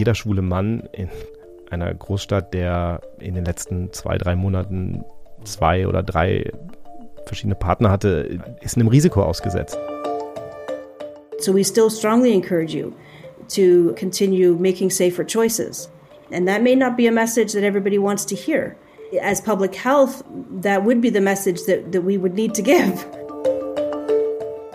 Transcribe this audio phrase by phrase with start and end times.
[0.00, 1.10] jeder schwule Mann in
[1.70, 5.04] einer Großstadt, der in den letzten zwei, drei Monaten
[5.44, 6.50] zwei oder drei
[7.26, 9.78] verschiedene Partner hatte, ist einem Risiko ausgesetzt.
[11.38, 12.92] So we still strongly encourage you
[13.54, 15.90] to continue making safer choices.
[16.32, 18.76] And that may not be a message that everybody wants to hear.
[19.22, 20.22] As public health,
[20.62, 23.04] that would be the message that, that we would need to give.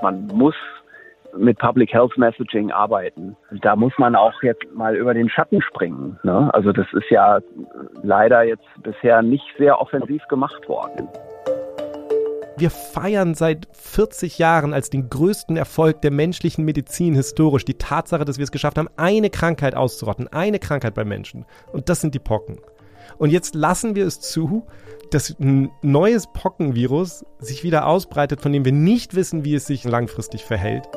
[0.04, 0.56] Man muss
[1.38, 3.36] mit Public Health Messaging arbeiten.
[3.62, 6.20] Da muss man auch jetzt mal über den Schatten springen.
[6.24, 6.50] Ne?
[6.54, 7.40] Also das ist ja
[8.04, 11.08] leider jetzt bisher nicht sehr offensiv gemacht worden.
[12.58, 18.24] Wir feiern seit 40 Jahren als den größten Erfolg der menschlichen Medizin historisch die Tatsache,
[18.24, 21.46] dass wir es geschafft haben, eine Krankheit auszurotten, eine Krankheit bei Menschen.
[21.74, 22.60] Und das sind die Pocken.
[23.18, 24.66] Und jetzt lassen wir es zu,
[25.12, 29.84] dass ein neues Pockenvirus sich wieder ausbreitet, von dem wir nicht wissen, wie es sich
[29.84, 30.88] langfristig verhält.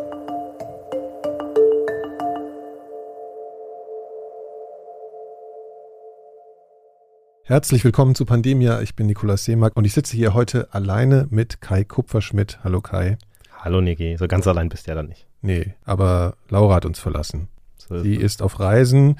[7.48, 8.82] Herzlich willkommen zu Pandemia.
[8.82, 12.58] Ich bin Nikolaus Seemack und ich sitze hier heute alleine mit Kai Kupferschmidt.
[12.62, 13.16] Hallo Kai.
[13.56, 15.26] Hallo Niki, so ganz allein bist du ja dann nicht.
[15.40, 17.48] Nee, aber Laura hat uns verlassen.
[17.78, 19.18] So Sie ist auf Reisen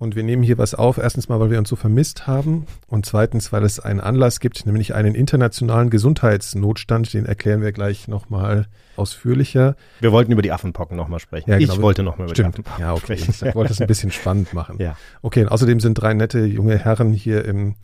[0.00, 0.96] und wir nehmen hier was auf.
[0.96, 2.64] Erstens mal, weil wir uns so vermisst haben.
[2.88, 7.12] Und zweitens, weil es einen Anlass gibt, nämlich einen internationalen Gesundheitsnotstand.
[7.12, 9.76] Den erklären wir gleich nochmal ausführlicher.
[10.00, 11.50] Wir wollten über die Affenpocken nochmal sprechen.
[11.50, 11.74] Ja, genau.
[11.74, 12.56] Ich wollte nochmal über Stimmt.
[12.56, 13.18] die Affenpocken ja, okay.
[13.18, 13.48] sprechen.
[13.48, 14.78] Ich wollte es ein bisschen spannend machen.
[14.80, 14.96] Ja.
[15.20, 17.74] Okay, und außerdem sind drei nette junge Herren hier im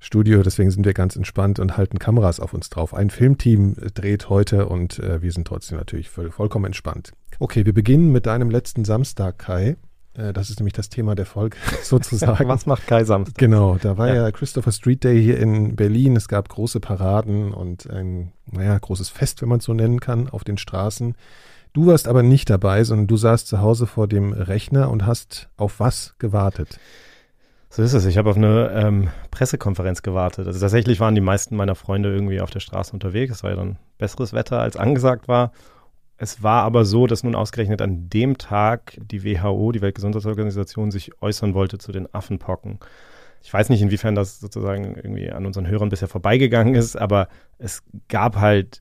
[0.00, 2.94] Studio, deswegen sind wir ganz entspannt und halten Kameras auf uns drauf.
[2.94, 7.12] Ein Filmteam dreht heute und äh, wir sind trotzdem natürlich voll, vollkommen entspannt.
[7.40, 9.76] Okay, wir beginnen mit deinem letzten Samstag, Kai.
[10.16, 12.48] Äh, das ist nämlich das Thema der Folge sozusagen.
[12.48, 13.38] Was macht Kai Samstag?
[13.38, 14.14] Genau, da war ja.
[14.14, 14.30] ja.
[14.30, 16.16] Christopher Street Day hier in Berlin.
[16.16, 20.28] Es gab große Paraden und ein, naja, großes Fest, wenn man es so nennen kann,
[20.28, 21.14] auf den Straßen.
[21.72, 25.48] Du warst aber nicht dabei, sondern du saßt zu Hause vor dem Rechner und hast
[25.56, 26.78] auf was gewartet?
[27.68, 28.04] So ist es.
[28.04, 30.46] Ich habe auf eine ähm, Pressekonferenz gewartet.
[30.46, 33.34] Also tatsächlich waren die meisten meiner Freunde irgendwie auf der Straße unterwegs.
[33.34, 35.50] Es war ja dann besseres Wetter, als angesagt war.
[36.16, 41.20] Es war aber so, dass nun ausgerechnet an dem Tag die WHO, die Weltgesundheitsorganisation, sich
[41.20, 42.78] äußern wollte zu den Affenpocken.
[43.42, 47.82] Ich weiß nicht, inwiefern das sozusagen irgendwie an unseren Hörern bisher vorbeigegangen ist, aber es
[48.08, 48.80] gab halt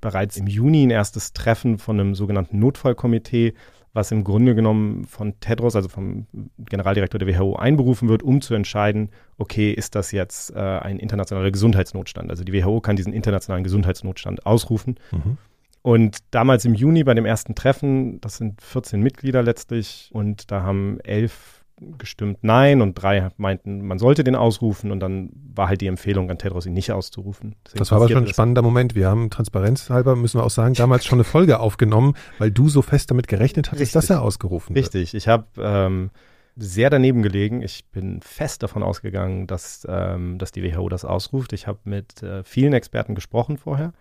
[0.00, 3.54] bereits im Juni ein erstes Treffen von einem sogenannten Notfallkomitee,
[3.92, 6.26] was im Grunde genommen von Tedros, also vom
[6.58, 11.50] Generaldirektor der WHO, einberufen wird, um zu entscheiden, okay, ist das jetzt äh, ein internationaler
[11.50, 12.30] Gesundheitsnotstand?
[12.30, 14.96] Also die WHO kann diesen internationalen Gesundheitsnotstand ausrufen.
[15.10, 15.38] Mhm.
[15.82, 20.62] Und damals im Juni bei dem ersten Treffen, das sind 14 Mitglieder letztlich, und da
[20.62, 21.60] haben elf
[21.98, 26.30] gestimmt Nein und drei meinten, man sollte den ausrufen und dann war halt die Empfehlung
[26.30, 27.56] an Tedros, ihn nicht auszurufen.
[27.64, 28.94] Deswegen das war aber schon ein spannender Moment.
[28.94, 32.82] Wir haben transparenzhalber, müssen wir auch sagen, damals schon eine Folge aufgenommen, weil du so
[32.82, 33.94] fest damit gerechnet hattest, Richtig.
[33.94, 34.86] dass er ausgerufen wird.
[34.86, 35.14] Richtig.
[35.14, 36.10] Ich habe ähm,
[36.56, 37.62] sehr daneben gelegen.
[37.62, 41.52] Ich bin fest davon ausgegangen, dass, ähm, dass die WHO das ausruft.
[41.52, 43.92] Ich habe mit äh, vielen Experten gesprochen vorher.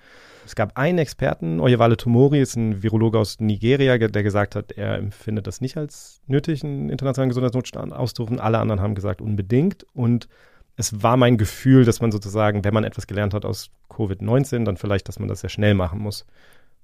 [0.50, 4.96] Es gab einen Experten, Oyewale Tomori, ist ein Virologe aus Nigeria, der gesagt hat, er
[4.96, 8.40] empfindet das nicht als nötig, einen internationalen Gesundheitsnotstand auszurufen.
[8.40, 9.86] Alle anderen haben gesagt, unbedingt.
[9.94, 10.28] Und
[10.76, 14.76] es war mein Gefühl, dass man sozusagen, wenn man etwas gelernt hat aus Covid-19, dann
[14.76, 16.26] vielleicht, dass man das sehr schnell machen muss.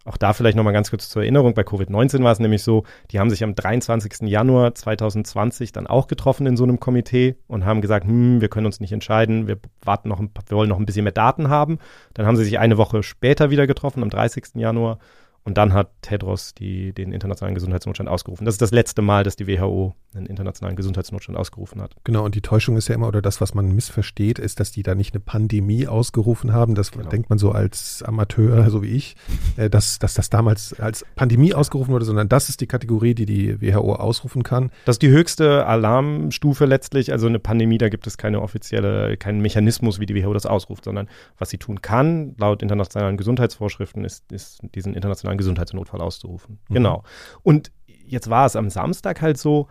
[0.05, 1.55] Auch da vielleicht nochmal ganz kurz zur Erinnerung.
[1.55, 4.29] Bei Covid-19 war es nämlich so, die haben sich am 23.
[4.29, 8.67] Januar 2020 dann auch getroffen in so einem Komitee und haben gesagt, hm, wir können
[8.67, 11.79] uns nicht entscheiden, wir warten noch, ein, wir wollen noch ein bisschen mehr Daten haben.
[12.13, 14.49] Dann haben sie sich eine Woche später wieder getroffen, am 30.
[14.53, 14.99] Januar
[15.45, 18.45] und dann hat Tedros die, den internationalen Gesundheitsnotstand ausgerufen.
[18.45, 21.95] Das ist das letzte Mal, dass die WHO einen internationalen Gesundheitsnotstand ausgerufen hat.
[22.03, 24.81] Genau, und die Täuschung ist ja immer, oder das, was man missversteht, ist, dass die
[24.81, 26.73] da nicht eine Pandemie ausgerufen haben.
[26.73, 27.09] Das genau.
[27.09, 29.15] denkt man so als Amateur, so wie ich,
[29.57, 33.27] äh, dass, dass das damals als Pandemie ausgerufen wurde, sondern das ist die Kategorie, die
[33.27, 34.71] die WHO ausrufen kann.
[34.85, 37.11] Das ist die höchste Alarmstufe letztlich.
[37.11, 40.85] Also eine Pandemie, da gibt es keine offizielle, keinen Mechanismus, wie die WHO das ausruft,
[40.85, 41.07] sondern
[41.37, 46.59] was sie tun kann, laut internationalen Gesundheitsvorschriften, ist, ist diesen internationalen einen Gesundheitsnotfall auszurufen.
[46.69, 46.73] Mhm.
[46.73, 47.03] Genau.
[47.43, 49.67] Und jetzt war es am Samstag halt so,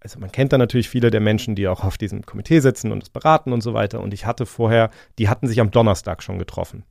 [0.00, 3.02] also man kennt da natürlich viele der Menschen, die auch auf diesem Komitee sitzen und
[3.02, 4.00] es beraten und so weiter.
[4.00, 6.84] Und ich hatte vorher, die hatten sich am Donnerstag schon getroffen.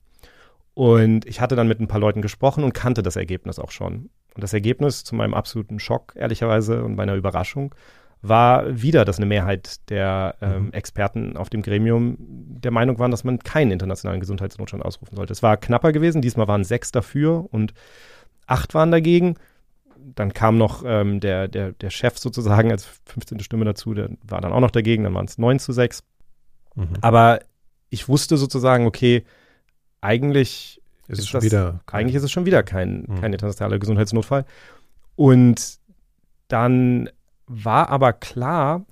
[0.74, 4.10] Und ich hatte dann mit ein paar Leuten gesprochen und kannte das Ergebnis auch schon.
[4.34, 7.74] Und das Ergebnis zu meinem absoluten Schock, ehrlicherweise, und meiner Überraschung,
[8.20, 10.72] war wieder, dass eine Mehrheit der ähm, mhm.
[10.72, 15.32] Experten auf dem Gremium der Meinung waren, dass man keinen internationalen Gesundheitsnotstand ausrufen sollte.
[15.32, 17.72] Es war knapper gewesen, diesmal waren sechs dafür und
[18.46, 19.36] acht waren dagegen.
[20.14, 23.40] Dann kam noch ähm, der, der, der Chef sozusagen als 15.
[23.40, 26.04] Stimme dazu, der war dann auch noch dagegen, dann waren es 9 zu 6.
[26.74, 26.88] Mhm.
[27.00, 27.40] Aber
[27.90, 29.24] ich wusste sozusagen, okay,
[30.00, 33.20] eigentlich ist, ist, das, eigentlich ist es schon wieder kein, mhm.
[33.20, 34.44] kein internationaler Gesundheitsnotfall.
[35.16, 35.78] Und
[36.48, 37.10] dann
[37.46, 38.84] war aber klar,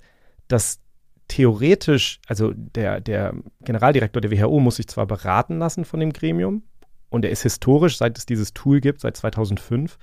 [0.47, 0.79] dass
[1.27, 6.63] theoretisch, also der, der Generaldirektor der WHO muss sich zwar beraten lassen von dem Gremium
[7.15, 9.97] und er ist historisch, seit es dieses Tool gibt, seit 2005,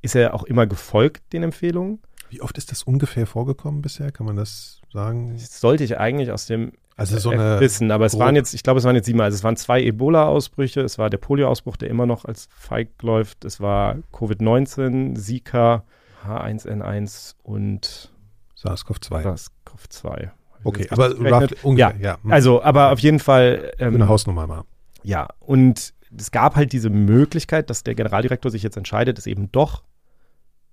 [0.00, 2.00] ist er auch immer gefolgt den Empfehlungen.
[2.30, 4.10] Wie oft ist das ungefähr vorgekommen bisher?
[4.10, 5.34] Kann man das sagen?
[5.34, 8.62] Das sollte ich eigentlich aus dem also so eine wissen, aber es waren jetzt, ich
[8.62, 11.90] glaube, es waren jetzt sieben, also es waren zwei Ebola-Ausbrüche, es war der Polio-Ausbruch, der
[11.90, 15.84] immer noch als feig läuft, es war Covid-19, Zika,
[16.26, 18.10] H1N1 und
[18.56, 19.22] SARS-CoV-2.
[19.22, 20.30] SARS-CoV-2.
[20.62, 22.18] Okay, aber ungefähr, ja, ja.
[22.30, 23.72] Also, aber auf jeden Fall.
[23.78, 24.62] Ähm, eine Hausnummer mal.
[25.02, 29.50] Ja, und es gab halt diese Möglichkeit, dass der Generaldirektor sich jetzt entscheidet, es eben
[29.52, 29.82] doch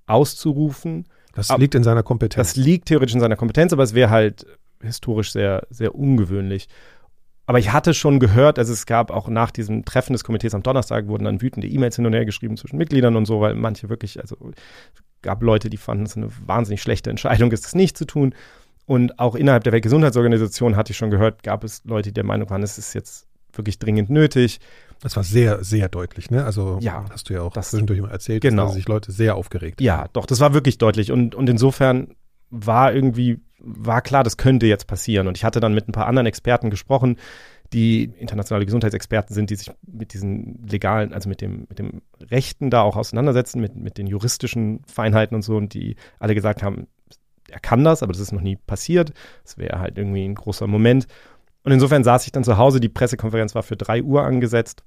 [0.06, 1.06] auszurufen.
[1.34, 2.50] Das aber, liegt in seiner Kompetenz.
[2.50, 4.46] Das liegt theoretisch in seiner Kompetenz, aber es wäre halt
[4.82, 6.68] historisch sehr, sehr ungewöhnlich.
[7.46, 10.64] Aber ich hatte schon gehört, also es gab auch nach diesem Treffen des Komitees am
[10.64, 13.90] Donnerstag wurden dann wütende E-Mails hin und her geschrieben zwischen Mitgliedern und so, weil manche
[13.90, 14.38] wirklich, also
[15.22, 18.34] gab Leute, die fanden es eine wahnsinnig schlechte Entscheidung ist, das nicht zu tun.
[18.86, 22.50] Und auch innerhalb der Weltgesundheitsorganisation hatte ich schon gehört, gab es Leute, die der Meinung
[22.50, 24.60] waren, es ist jetzt wirklich dringend nötig.
[25.02, 26.46] Das war sehr, sehr deutlich, ne?
[26.46, 28.66] Also ja, hast du ja auch das, zwischendurch mal erzählt, genau.
[28.66, 31.12] dass sich Leute sehr aufgeregt Ja, doch, das war wirklich deutlich.
[31.12, 32.16] Und, und insofern
[32.52, 35.28] war irgendwie, war klar, das könnte jetzt passieren.
[35.28, 37.18] Und ich hatte dann mit ein paar anderen Experten gesprochen,
[37.74, 42.70] die internationale Gesundheitsexperten sind, die sich mit diesen legalen, also mit dem, mit dem Rechten
[42.70, 46.88] da auch auseinandersetzen, mit, mit den juristischen Feinheiten und so, und die alle gesagt haben,
[47.50, 49.14] er kann das, aber das ist noch nie passiert.
[49.44, 51.08] Das wäre halt irgendwie ein großer Moment.
[51.64, 54.84] Und insofern saß ich dann zu Hause, die Pressekonferenz war für 3 Uhr angesetzt.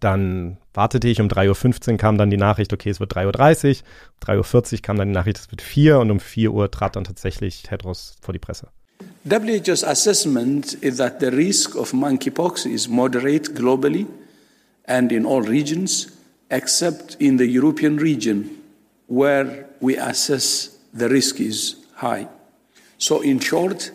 [0.00, 3.86] Dann wartete ich, um 3.15 Uhr kam dann die Nachricht, okay, es wird 3.30 Uhr.
[4.28, 6.96] Um 3.40 Uhr kam dann die Nachricht, es wird 4 und um 4 Uhr trat
[6.96, 8.68] dann tatsächlich Tedros vor die Presse.
[9.24, 14.06] WHO's assessment is that the risk of monkeypox is moderate globally
[14.86, 16.08] and in all regions,
[16.48, 18.50] except in the European region,
[19.08, 22.26] where we assess the risk is high.
[22.98, 23.92] So, in short,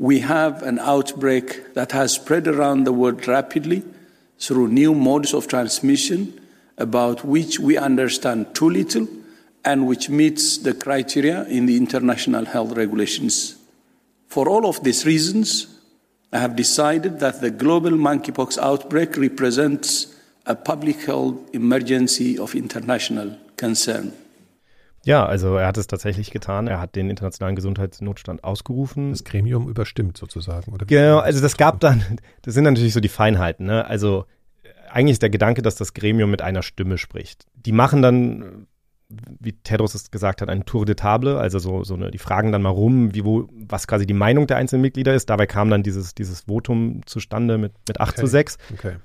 [0.00, 3.82] we have an outbreak that has spread around the world rapidly
[4.38, 6.40] through new modes of transmission
[6.78, 9.06] about which we understand too little
[9.62, 13.56] and which meets the criteria in the international health regulations.
[14.26, 15.66] For all of these reasons,
[16.32, 20.16] I have decided that the global monkeypox outbreak represents
[20.46, 24.16] a public health emergency of international concern.
[25.04, 26.66] Ja, also er hat es tatsächlich getan.
[26.66, 29.10] Er hat den internationalen Gesundheitsnotstand ausgerufen.
[29.10, 30.86] Das Gremium überstimmt sozusagen, oder?
[30.86, 32.02] Genau, also das gab dann,
[32.42, 33.86] das sind natürlich so die Feinheiten, ne?
[33.86, 34.26] Also
[34.90, 37.46] eigentlich ist der Gedanke, dass das Gremium mit einer Stimme spricht.
[37.54, 38.66] Die machen dann,
[39.08, 42.52] wie Tedros es gesagt hat, ein Tour de Table, also so, so eine, die fragen
[42.52, 45.30] dann mal rum, wie, wo, was quasi die Meinung der einzelnen Mitglieder ist.
[45.30, 48.20] Dabei kam dann dieses, dieses Votum zustande mit, mit 8 okay.
[48.20, 48.58] zu 6.
[48.74, 48.96] Okay.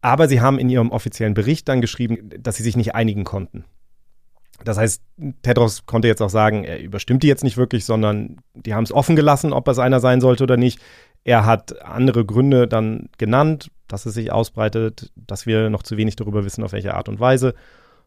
[0.00, 3.64] Aber sie haben in ihrem offiziellen Bericht dann geschrieben, dass sie sich nicht einigen konnten.
[4.64, 5.02] Das heißt,
[5.42, 8.92] Tedros konnte jetzt auch sagen, er überstimmt die jetzt nicht wirklich, sondern die haben es
[8.92, 10.80] offen gelassen, ob es einer sein sollte oder nicht.
[11.24, 16.16] Er hat andere Gründe dann genannt, dass es sich ausbreitet, dass wir noch zu wenig
[16.16, 17.54] darüber wissen, auf welche Art und Weise.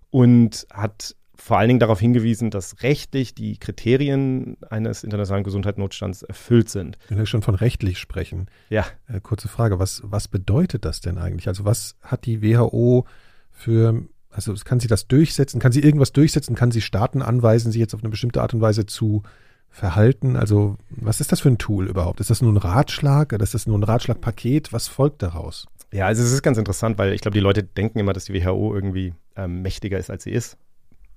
[0.09, 6.69] Und hat vor allen Dingen darauf hingewiesen, dass rechtlich die Kriterien eines internationalen Gesundheitsnotstands erfüllt
[6.69, 7.00] sind.
[7.07, 8.47] Wenn wir schon von rechtlich sprechen.
[8.69, 8.86] Ja.
[9.07, 11.47] Äh, kurze Frage, was, was bedeutet das denn eigentlich?
[11.47, 13.06] Also was hat die WHO
[13.50, 15.60] für also kann sie das durchsetzen?
[15.60, 16.56] Kann sie irgendwas durchsetzen?
[16.56, 19.23] Kann sie Staaten anweisen, sich jetzt auf eine bestimmte Art und Weise zu
[19.69, 20.35] verhalten?
[20.35, 22.19] Also was ist das für ein Tool überhaupt?
[22.19, 23.33] Ist das nur ein Ratschlag?
[23.33, 24.73] Ist das nur ein Ratschlagpaket?
[24.73, 25.68] Was folgt daraus?
[25.94, 28.33] Ja, also es ist ganz interessant, weil ich glaube, die Leute denken immer, dass die
[28.33, 30.57] WHO irgendwie ähm, mächtiger ist, als sie ist.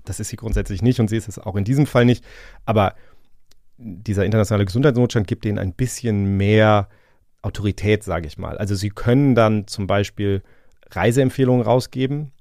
[0.04, 2.24] Das ist sie grundsätzlich nicht und sie ist es auch in diesem Fall nicht.
[2.66, 2.94] Aber
[3.78, 6.88] dieser internationale Gesundheitsnotstand gibt denen ein bisschen mehr
[7.42, 8.58] Autorität, sage ich mal.
[8.58, 10.42] Also sie können dann zum Beispiel
[10.90, 12.32] Reiseempfehlungen rausgeben,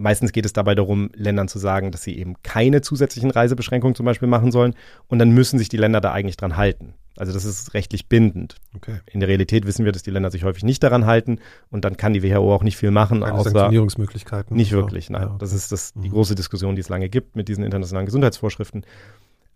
[0.00, 4.06] Meistens geht es dabei darum, Ländern zu sagen, dass sie eben keine zusätzlichen Reisebeschränkungen zum
[4.06, 4.74] Beispiel machen sollen.
[5.08, 6.94] Und dann müssen sich die Länder da eigentlich dran halten.
[7.18, 8.56] Also das ist rechtlich bindend.
[8.74, 9.00] Okay.
[9.04, 11.38] In der Realität wissen wir, dass die Länder sich häufig nicht daran halten.
[11.70, 13.20] Und dann kann die WHO auch nicht viel machen.
[13.20, 14.56] Keine außer Sanktionierungsmöglichkeiten.
[14.56, 15.20] Nicht wirklich, nein.
[15.20, 15.36] Ja, okay.
[15.38, 16.12] Das ist das, die mhm.
[16.12, 18.86] große Diskussion, die es lange gibt mit diesen internationalen Gesundheitsvorschriften.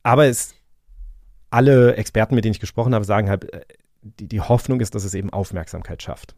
[0.03, 0.55] Aber es,
[1.49, 3.63] alle Experten, mit denen ich gesprochen habe, sagen halt, äh,
[4.03, 6.35] die, die Hoffnung ist, dass es eben Aufmerksamkeit schafft.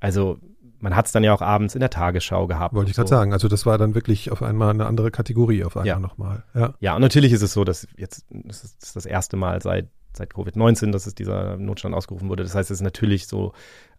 [0.00, 0.40] Also
[0.84, 2.74] man hat es dann ja auch abends in der Tagesschau gehabt.
[2.74, 3.14] Wollte ich gerade so.
[3.14, 3.32] sagen.
[3.32, 5.98] Also das war dann wirklich auf einmal eine andere Kategorie auf einmal ja.
[5.98, 6.44] nochmal.
[6.54, 6.74] Ja.
[6.78, 10.32] ja, und natürlich ist es so, dass jetzt, das ist, das, erste Mal seit, seit
[10.32, 12.42] Covid-19, dass es dieser Notstand ausgerufen wurde.
[12.42, 13.54] Das heißt, es ist natürlich so,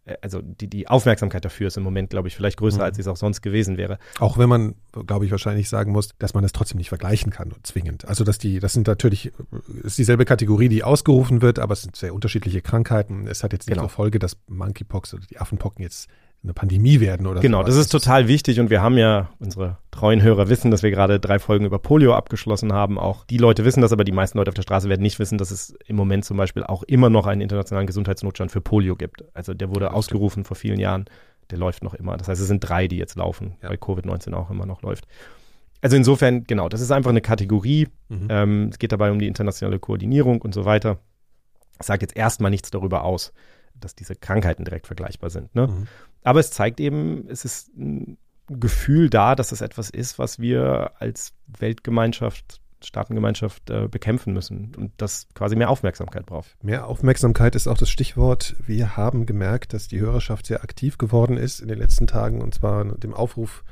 [0.06, 2.84] äh, also die, die Aufmerksamkeit dafür ist im Moment, glaube ich, vielleicht größer, mhm.
[2.84, 3.98] als es auch sonst gewesen wäre.
[4.20, 4.76] Auch wenn man,
[5.08, 8.08] glaube ich, wahrscheinlich sagen muss, dass man das trotzdem nicht vergleichen kann, zwingend.
[8.08, 9.32] Also dass die, das sind natürlich,
[9.82, 13.26] ist dieselbe Kategorie, die ausgerufen wird, aber es sind sehr unterschiedliche Krankheiten.
[13.26, 13.88] Es hat jetzt nicht genau.
[13.88, 16.10] zur Folge, dass Monkeypox oder die Affenpocken jetzt
[16.46, 17.76] eine Pandemie werden oder Genau, sowas.
[17.76, 21.20] das ist total wichtig und wir haben ja, unsere treuen Hörer wissen, dass wir gerade
[21.20, 22.98] drei Folgen über Polio abgeschlossen haben.
[23.00, 25.38] Auch die Leute wissen das, aber die meisten Leute auf der Straße werden nicht wissen,
[25.38, 29.26] dass es im Moment zum Beispiel auch immer noch einen internationalen Gesundheitsnotstand für Polio gibt.
[29.34, 31.06] Also der wurde ausgerufen vor vielen Jahren,
[31.50, 32.16] der läuft noch immer.
[32.18, 33.70] Das heißt, es sind drei, die jetzt laufen, Ja.
[33.70, 35.06] weil Covid-19 auch immer noch läuft.
[35.82, 37.88] Also insofern, genau, das ist einfach eine Kategorie.
[38.10, 38.28] Mhm.
[38.30, 41.00] Ähm, es geht dabei um die internationale Koordinierung und so weiter.
[41.80, 43.34] Es sagt jetzt erstmal nichts darüber aus,
[43.80, 45.54] dass diese Krankheiten direkt vergleichbar sind.
[45.54, 45.68] Ne?
[45.68, 45.88] Mhm.
[46.26, 48.18] Aber es zeigt eben, es ist ein
[48.48, 54.92] Gefühl da, dass es etwas ist, was wir als Weltgemeinschaft, Staatengemeinschaft äh, bekämpfen müssen und
[54.98, 56.56] das quasi mehr Aufmerksamkeit braucht.
[56.64, 58.56] Mehr Aufmerksamkeit ist auch das Stichwort.
[58.66, 62.54] Wir haben gemerkt, dass die Hörerschaft sehr aktiv geworden ist in den letzten Tagen und
[62.54, 63.64] zwar dem Aufruf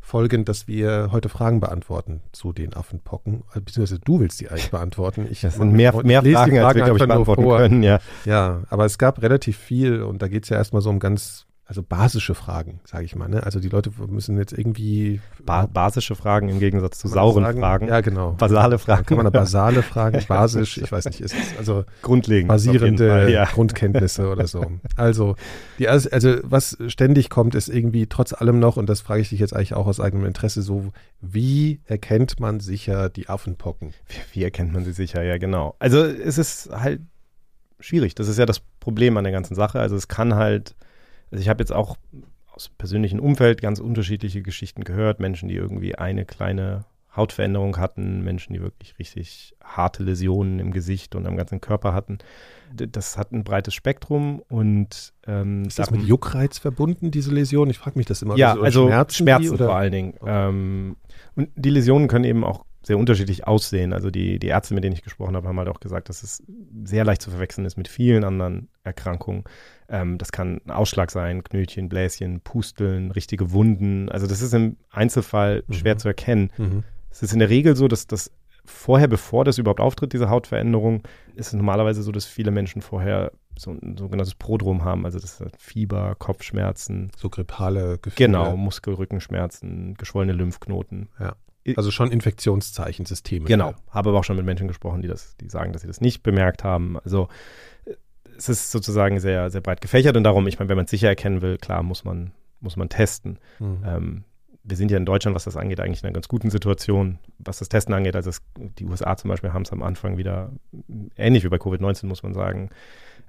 [0.00, 3.44] folgend, dass wir heute Fragen beantworten zu den Affenpocken.
[3.54, 5.26] Äh, Beziehungsweise du willst die eigentlich beantworten.
[5.30, 7.58] Ich, Das sind mehr, mehr die Fragen, als wir, glaube ich, beantworten vor.
[7.58, 7.82] können.
[7.82, 8.00] Ja.
[8.24, 11.46] Ja, aber es gab relativ viel und da geht es ja erstmal so um ganz,
[11.72, 13.30] also basische Fragen, sage ich mal.
[13.30, 13.42] Ne?
[13.42, 17.88] Also die Leute müssen jetzt irgendwie Ba basische Fragen im Gegensatz zu sauren sagen, Fragen.
[17.88, 18.32] Ja, genau.
[18.32, 19.06] Basale Fragen.
[19.06, 22.48] Kann man da basale Fragen, basisch, ich weiß nicht, ist es also Grundlegend.
[22.48, 23.46] basierende Fall, Ja.
[23.46, 24.66] Grundkenntnisse oder so.
[24.96, 25.34] Also,
[25.78, 29.40] die, also was ständig kommt, ist irgendwie trotz allem noch, und das frage ich dich
[29.40, 33.94] jetzt eigentlich auch aus eigenem Interesse, so, wie erkennt man sicher die Affenpocken?
[34.08, 35.22] Wie, wie erkennt man sie sicher?
[35.22, 35.74] Ja, genau.
[35.78, 37.00] Also es ist halt
[37.80, 38.14] schwierig.
[38.14, 39.80] Das ist ja das Problem an der ganzen Sache.
[39.80, 40.74] Also es kann halt,
[41.32, 41.96] also ich habe jetzt auch
[42.52, 45.18] aus persönlichem Umfeld ganz unterschiedliche Geschichten gehört.
[45.18, 46.84] Menschen, die irgendwie eine kleine
[47.16, 52.18] Hautveränderung hatten, Menschen, die wirklich richtig harte Läsionen im Gesicht und am ganzen Körper hatten.
[52.74, 57.68] Das hat ein breites Spektrum und ähm, Ist das mit Juckreiz verbunden, diese Läsion?
[57.68, 58.36] Ich frage mich das immer.
[58.36, 60.14] ja, also Schmerzen, Schmerzen, vor allen Dingen.
[60.24, 60.96] Ähm,
[61.34, 63.92] und die Läsionen können eben auch sehr unterschiedlich aussehen.
[63.92, 66.42] Also die, die Ärzte, mit denen ich gesprochen habe, haben halt auch gesagt, dass es
[66.84, 69.44] sehr leicht zu verwechseln ist mit vielen anderen Erkrankungen.
[69.88, 74.08] Ähm, das kann ein Ausschlag sein, Knötchen, Bläschen, Pusteln, richtige Wunden.
[74.08, 75.98] Also das ist im Einzelfall schwer Mhm.
[75.98, 76.50] zu erkennen.
[76.58, 76.82] Mhm.
[77.10, 78.32] Es ist in der Regel so, dass das
[78.64, 81.02] vorher, bevor das überhaupt auftritt, diese Hautveränderung,
[81.34, 85.40] ist es normalerweise so, dass viele Menschen vorher so ein sogenanntes Prodrom haben, also das
[85.40, 88.28] ist Fieber, Kopfschmerzen, So grippale Gefühle.
[88.28, 91.08] Genau, Muskelrückenschmerzen, geschwollene Lymphknoten.
[91.76, 93.46] Also schon Infektionszeichen, Systeme.
[93.46, 93.74] Genau.
[93.90, 96.22] Habe aber auch schon mit Menschen gesprochen, die das, die sagen, dass sie das nicht
[96.22, 96.98] bemerkt haben.
[97.00, 97.28] Also
[97.84, 97.94] äh,
[98.36, 101.08] es ist sozusagen sehr, sehr breit gefächert und darum, ich meine, wenn man es sicher
[101.08, 103.38] erkennen will, klar muss man, muss man testen.
[103.58, 103.84] Mhm.
[103.84, 104.24] Ähm,
[104.64, 107.58] wir sind ja in Deutschland, was das angeht, eigentlich in einer ganz guten Situation, was
[107.58, 108.14] das Testen angeht.
[108.14, 110.52] Also es, die USA zum Beispiel haben es am Anfang wieder,
[111.16, 112.70] ähnlich wie bei Covid-19, muss man sagen,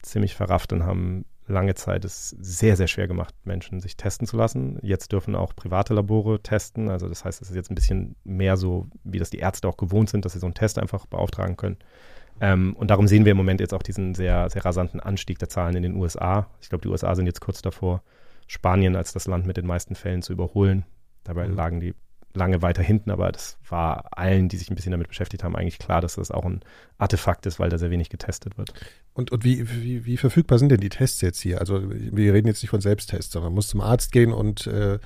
[0.04, 4.38] ziemlich verrafft und haben lange Zeit es sehr, sehr schwer gemacht, Menschen sich testen zu
[4.38, 4.80] lassen.
[4.82, 6.90] Jetzt dürfen auch private Labore testen.
[6.90, 9.78] Also das heißt, es ist jetzt ein bisschen mehr so, wie das die Ärzte auch
[9.78, 11.78] gewohnt sind, dass sie so einen Test einfach beauftragen können.
[12.40, 15.50] Ähm, und darum sehen wir im Moment jetzt auch diesen sehr, sehr rasanten Anstieg der
[15.50, 16.48] Zahlen in den USA.
[16.62, 18.02] Ich glaube, die USA sind jetzt kurz davor,
[18.48, 20.86] Spanien als das Land mit den meisten Fällen zu überholen.
[21.24, 21.56] Dabei Mhm.
[21.56, 21.94] lagen die
[22.34, 25.80] lange weiter hinten, aber das war allen, die sich ein bisschen damit beschäftigt haben, eigentlich
[25.80, 26.62] klar, dass das auch ein
[26.98, 28.74] Artefakt ist, weil da sehr wenig getestet wird.
[29.14, 31.60] Und, und wie, wie, wie verfügbar sind denn die Tests jetzt hier?
[31.60, 35.00] Also wir reden jetzt nicht von Selbsttests, sondern man muss zum Arzt gehen und äh,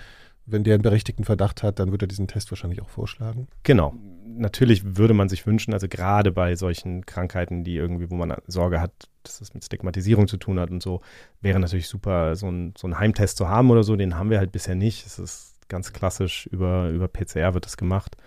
[0.48, 3.48] wenn der einen berechtigten Verdacht hat, dann wird er diesen Test wahrscheinlich auch vorschlagen.
[3.63, 3.93] Genau.
[4.25, 8.79] Natürlich würde man sich wünschen, also gerade bei solchen Krankheiten, die irgendwie, wo man Sorge
[8.79, 11.01] hat, dass es mit Stigmatisierung zu tun hat und so,
[11.41, 13.96] wäre natürlich super, so ein, so einen Heimtest zu haben oder so.
[13.98, 15.05] Den haben wir halt bisher nicht.
[15.05, 18.17] Es ist ganz klassisch über, über PCR wird das gemacht.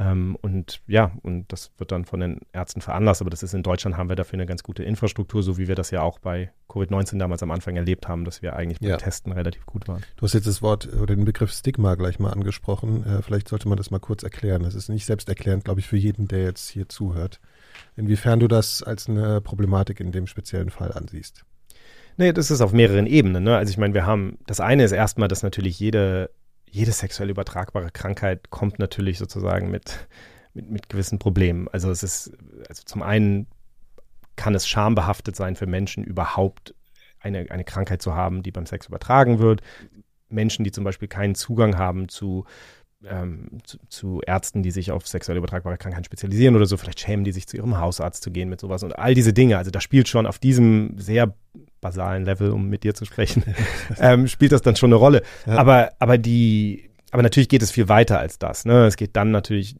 [0.00, 3.64] Ähm, und ja, und das wird dann von den Ärzten veranlasst, aber das ist in
[3.64, 6.52] Deutschland haben wir dafür eine ganz gute Infrastruktur, so wie wir das ja auch bei
[6.68, 8.96] Covid-19 damals am Anfang erlebt haben, dass wir eigentlich beim Ja.
[8.96, 10.02] Testen relativ gut waren.
[10.16, 13.04] Du hast jetzt das Wort oder den Begriff Stigma gleich mal angesprochen.
[13.04, 14.62] Äh, vielleicht sollte man das mal kurz erklären.
[14.62, 17.40] Das ist nicht selbsterklärend, glaube ich, für jeden, der jetzt hier zuhört.
[17.96, 21.44] Inwiefern du das als eine Problematik in dem speziellen Fall ansiehst.
[22.16, 23.44] Nee, das ist auf mehreren Ebenen.
[23.44, 23.56] Ne?
[23.56, 26.30] Also ich meine, wir haben, das eine ist erstmal, dass natürlich jede,
[26.70, 30.08] jede sexuell übertragbare Krankheit kommt natürlich sozusagen mit,
[30.54, 31.68] mit, mit gewissen Problemen.
[31.68, 32.32] Also es ist,
[32.68, 33.46] also zum einen
[34.36, 36.74] kann es schambehaftet sein für Menschen überhaupt
[37.20, 39.62] eine, eine Krankheit zu haben, die beim Sex übertragen wird.
[40.28, 42.44] Menschen, die zum Beispiel keinen Zugang haben zu,
[43.04, 47.24] ähm, zu, zu Ärzten, die sich auf sexuell übertragbare Krankheiten spezialisieren oder so, vielleicht schämen
[47.24, 49.58] die sich zu ihrem Hausarzt zu gehen mit sowas und all diese Dinge.
[49.58, 51.34] Also da spielt schon auf diesem sehr
[51.80, 53.44] basalen Level, um mit dir zu sprechen,
[54.00, 55.22] ähm, spielt das dann schon eine Rolle.
[55.46, 55.56] Ja.
[55.56, 58.64] Aber, aber die, aber natürlich geht es viel weiter als das.
[58.64, 58.86] Ne?
[58.86, 59.76] Es geht dann natürlich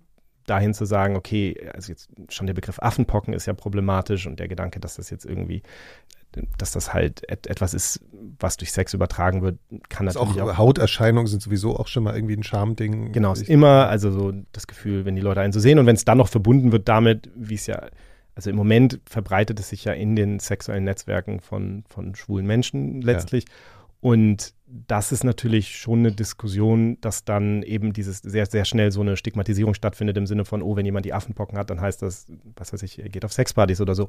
[0.49, 4.49] dahin zu sagen, okay, also jetzt schon der Begriff Affenpocken ist ja problematisch und der
[4.49, 5.63] Gedanke, dass das jetzt irgendwie,
[6.57, 8.01] dass das halt et etwas ist,
[8.39, 12.05] was durch Sex übertragen wird, kann Das natürlich auch, auch Hauterscheinungen sind sowieso auch schon
[12.05, 13.13] mal irgendwie ein Schamding.
[13.13, 15.87] Genau, es ist immer, also so das Gefühl, wenn die Leute einen so sehen und
[15.87, 17.87] wenn es dann noch verbunden wird damit, wie es ja,
[18.39, 23.03] also im Moment verbreitet es sich ja in den sexuellen Netzwerken von, von schwulen Menschen
[23.03, 23.47] letztlich.
[23.99, 29.01] Und das ist natürlich schon eine Diskussion, dass dann eben dieses sehr, sehr schnell so
[29.01, 32.29] eine Stigmatisierung stattfindet im Sinne von, oh, wenn jemand die Affenpocken hat, dann heißt das,
[32.55, 34.09] was weiß ich, er geht auf Sexpartys oder so.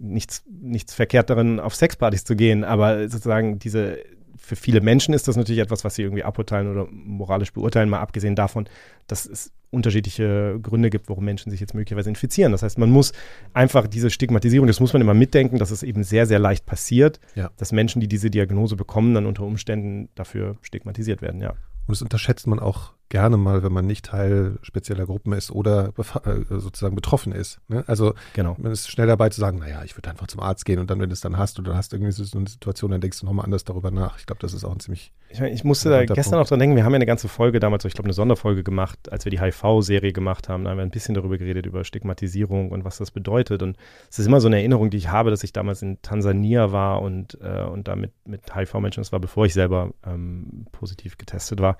[0.00, 4.00] Nichts, nichts verkehrt darin, auf Sexpartys zu gehen, aber sozusagen diese
[4.36, 8.00] für viele Menschen ist das natürlich etwas, was sie irgendwie aburteilen oder moralisch beurteilen, mal
[8.00, 8.68] abgesehen davon,
[9.06, 12.52] dass es unterschiedliche Gründe gibt, warum Menschen sich jetzt möglicherweise infizieren.
[12.52, 13.12] Das heißt, man muss
[13.52, 17.20] einfach diese Stigmatisierung, das muss man immer mitdenken, dass es eben sehr, sehr leicht passiert,
[17.34, 17.50] ja.
[17.56, 21.50] dass Menschen, die diese Diagnose bekommen, dann unter Umständen dafür stigmatisiert werden, ja.
[21.50, 25.92] Und das unterschätzt man auch gerne mal, wenn man nicht Teil spezieller Gruppen ist oder
[26.24, 27.60] äh, sozusagen betroffen ist.
[27.68, 27.84] Ne?
[27.86, 28.56] Also genau.
[28.58, 31.00] man ist schnell dabei zu sagen, naja, ich würde einfach zum Arzt gehen und dann,
[31.00, 33.44] wenn du es dann hast oder hast irgendwie so eine Situation, dann denkst du nochmal
[33.44, 34.18] anders darüber nach.
[34.18, 35.12] Ich glaube, das ist auch ein ziemlich.
[35.28, 37.84] Ich, ich musste da gestern auch dran denken, wir haben ja eine ganze Folge damals,
[37.84, 40.64] ich glaube, eine Sonderfolge gemacht, als wir die HIV-Serie gemacht haben.
[40.64, 43.62] Da haben wir ein bisschen darüber geredet, über Stigmatisierung und was das bedeutet.
[43.62, 43.76] Und
[44.10, 47.02] es ist immer so eine Erinnerung, die ich habe, dass ich damals in Tansania war
[47.02, 51.60] und, äh, und da mit, mit HIV-Menschen, das war bevor ich selber ähm, positiv getestet
[51.60, 51.76] war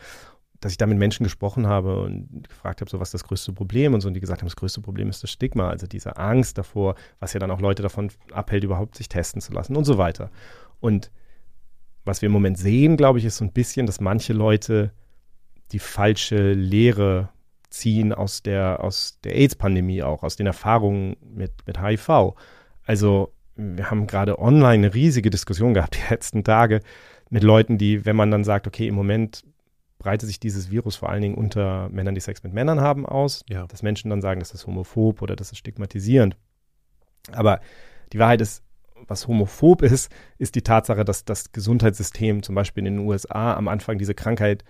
[0.61, 3.53] dass ich da mit Menschen gesprochen habe und gefragt habe, so was ist das größte
[3.53, 6.17] Problem und so, und die gesagt haben, das größte Problem ist das Stigma, also diese
[6.17, 9.85] Angst davor, was ja dann auch Leute davon abhält, überhaupt sich testen zu lassen und
[9.85, 10.31] so weiter.
[10.81, 11.11] Und
[12.05, 14.93] was wir im Moment sehen, glaube ich, ist so ein bisschen, dass manche Leute
[15.73, 17.31] die falsche Lehre
[17.69, 22.35] ziehen aus der, aus der AIDS-Pandemie auch, aus den Erfahrungen mit, mit HIV.
[22.85, 26.81] Also wir haben gerade online eine riesige Diskussion gehabt die letzten Tage
[27.31, 29.45] mit Leuten, die, wenn man dann sagt, okay, im Moment
[29.99, 33.45] breitet sich dieses Virus vor allen Dingen unter Männern, die Sex mit Männern haben, aus.
[33.49, 33.67] Ja.
[33.67, 36.37] Dass Menschen dann sagen, das ist homophob oder das ist stigmatisierend.
[37.33, 37.61] Aber
[38.12, 38.62] die Wahrheit ist,
[39.07, 43.69] was homophob ist, ist die Tatsache, dass das Gesundheitssystem zum Beispiel in den USA am
[43.69, 44.65] Anfang diese Krankheit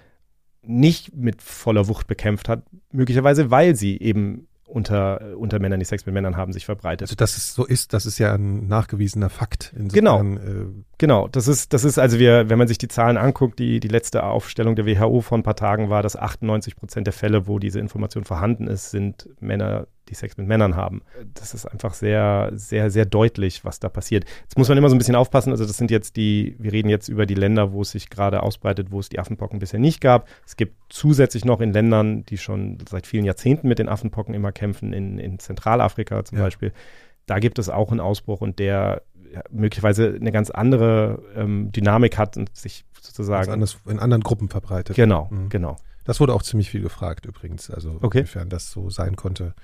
[0.62, 6.06] nicht mit voller Wucht bekämpft hat, möglicherweise weil sie eben unter, unter Männern, die Sex
[6.06, 7.08] mit Männern haben, sich verbreitet.
[7.08, 9.72] Also dass es so ist, das ist ja ein nachgewiesener Fakt.
[9.76, 10.66] Insofern, genau, äh,
[10.98, 11.28] genau.
[11.28, 14.24] Das ist, das ist also wir, wenn man sich die Zahlen anguckt, die, die letzte
[14.24, 17.78] Aufstellung der WHO vor ein paar Tagen war, dass 98 Prozent der Fälle, wo diese
[17.78, 21.02] Information vorhanden ist, sind Männer, die Sex mit Männern haben.
[21.34, 24.24] Das ist einfach sehr, sehr, sehr deutlich, was da passiert.
[24.42, 25.50] Jetzt muss man immer so ein bisschen aufpassen.
[25.50, 28.42] Also das sind jetzt die, wir reden jetzt über die Länder, wo es sich gerade
[28.42, 30.28] ausbreitet, wo es die Affenpocken bisher nicht gab.
[30.46, 34.52] Es gibt zusätzlich noch in Ländern, die schon seit vielen Jahrzehnten mit den Affenpocken immer
[34.52, 36.44] kämpfen, in, in Zentralafrika zum ja.
[36.44, 36.72] Beispiel.
[37.26, 39.02] Da gibt es auch einen Ausbruch und der
[39.50, 44.96] möglicherweise eine ganz andere ähm, Dynamik hat und sich sozusagen anders, in anderen Gruppen verbreitet.
[44.96, 45.48] Genau, mhm.
[45.48, 45.76] genau.
[46.04, 48.18] Das wurde auch ziemlich viel gefragt übrigens, also okay.
[48.18, 49.54] inwiefern das so sein konnte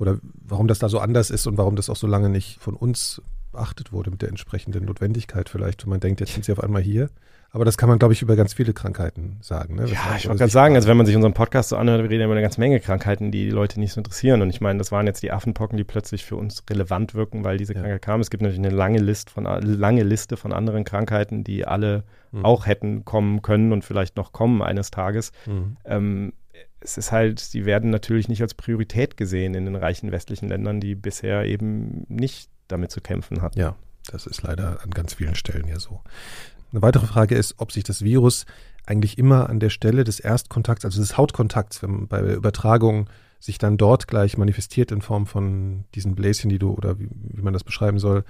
[0.00, 2.74] oder warum das da so anders ist und warum das auch so lange nicht von
[2.74, 6.62] uns beachtet wurde mit der entsprechenden Notwendigkeit vielleicht, wenn man denkt, jetzt sind sie auf
[6.62, 7.10] einmal hier.
[7.52, 9.74] Aber das kann man, glaube ich, über ganz viele Krankheiten sagen.
[9.74, 9.86] Ne?
[9.86, 12.22] Ja, ich wollte gerade sagen, also wenn man sich unseren Podcast so anhört, wir reden
[12.22, 14.40] über eine ganze Menge Krankheiten, die die Leute nicht so interessieren.
[14.40, 17.56] Und ich meine, das waren jetzt die Affenpocken, die plötzlich für uns relevant wirken, weil
[17.56, 17.80] diese ja.
[17.80, 18.20] Krankheit kam.
[18.20, 22.44] Es gibt natürlich eine lange, List von, lange Liste von anderen Krankheiten, die alle mhm.
[22.44, 25.32] auch hätten kommen können und vielleicht noch kommen eines Tages.
[25.46, 25.76] Mhm.
[25.84, 26.32] Ähm,
[26.80, 30.80] es ist halt, sie werden natürlich nicht als Priorität gesehen in den reichen westlichen Ländern,
[30.80, 33.58] die bisher eben nicht damit zu kämpfen hatten.
[33.58, 33.76] Ja,
[34.10, 36.00] das ist leider an ganz vielen Stellen ja so.
[36.72, 38.46] Eine weitere Frage ist, ob sich das Virus
[38.86, 43.58] eigentlich immer an der Stelle des Erstkontakts, also des Hautkontakts, wenn bei der Übertragung sich
[43.58, 47.52] dann dort gleich manifestiert in Form von diesen Bläschen, die du oder wie, wie man
[47.52, 48.24] das beschreiben soll,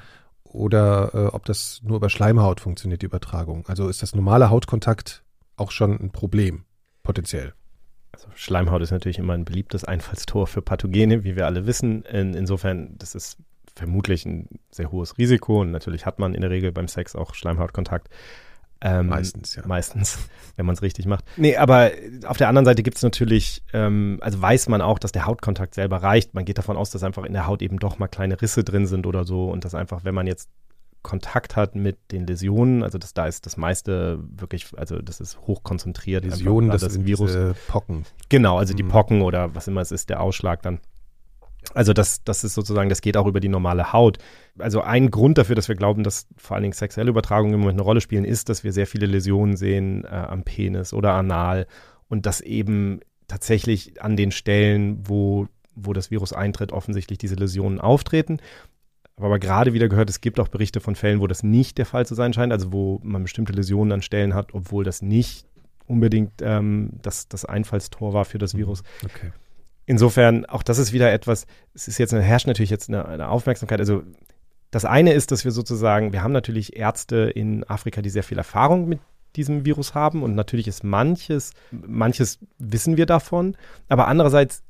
[0.44, 3.66] oder äh, ob das nur über Schleimhaut funktioniert, die Übertragung.
[3.66, 5.22] Also ist das normale Hautkontakt
[5.56, 6.64] auch schon ein Problem,
[7.02, 7.54] potenziell?
[8.20, 12.02] Also Schleimhaut ist natürlich immer ein beliebtes Einfallstor für Pathogene, wie wir alle wissen.
[12.04, 13.38] In, insofern, das ist
[13.74, 17.34] vermutlich ein sehr hohes Risiko und natürlich hat man in der Regel beim Sex auch
[17.34, 18.08] Schleimhautkontakt.
[18.82, 19.66] Ähm, meistens, ja.
[19.66, 20.18] Meistens,
[20.56, 21.24] wenn man es richtig macht.
[21.38, 21.92] Nee, aber
[22.26, 25.74] auf der anderen Seite gibt es natürlich, ähm, also weiß man auch, dass der Hautkontakt
[25.74, 26.34] selber reicht.
[26.34, 28.86] Man geht davon aus, dass einfach in der Haut eben doch mal kleine Risse drin
[28.86, 30.50] sind oder so und dass einfach, wenn man jetzt
[31.02, 35.40] Kontakt hat mit den Läsionen, also das, da ist das meiste wirklich, also das ist
[35.40, 36.24] hochkonzentriert.
[36.24, 37.36] Läsionen, das, das sind Virus.
[37.68, 38.04] Pocken.
[38.28, 38.76] Genau, also mhm.
[38.76, 40.80] die Pocken oder was immer es ist, der Ausschlag dann.
[41.74, 44.18] Also das, das ist sozusagen, das geht auch über die normale Haut.
[44.58, 47.78] Also ein Grund dafür, dass wir glauben, dass vor allen Dingen sexuelle Übertragungen im Moment
[47.78, 51.66] eine Rolle spielen, ist, dass wir sehr viele Läsionen sehen äh, am Penis oder anal
[52.08, 57.80] und dass eben tatsächlich an den Stellen, wo, wo das Virus eintritt, offensichtlich diese Läsionen
[57.80, 58.38] auftreten
[59.20, 61.86] habe aber gerade wieder gehört, es gibt auch Berichte von Fällen, wo das nicht der
[61.86, 65.46] Fall zu sein scheint, also wo man bestimmte Läsionen an Stellen hat, obwohl das nicht
[65.86, 68.58] unbedingt ähm, das, das Einfallstor war für das mhm.
[68.58, 68.82] Virus.
[69.04, 69.32] Okay.
[69.86, 73.80] Insofern, auch das ist wieder etwas, es ist jetzt, herrscht natürlich jetzt eine, eine Aufmerksamkeit.
[73.80, 74.02] Also
[74.70, 78.38] das eine ist, dass wir sozusagen, wir haben natürlich Ärzte in Afrika, die sehr viel
[78.38, 79.00] Erfahrung mit
[79.36, 83.56] diesem Virus haben und natürlich ist manches, manches wissen wir davon,
[83.88, 84.62] aber andererseits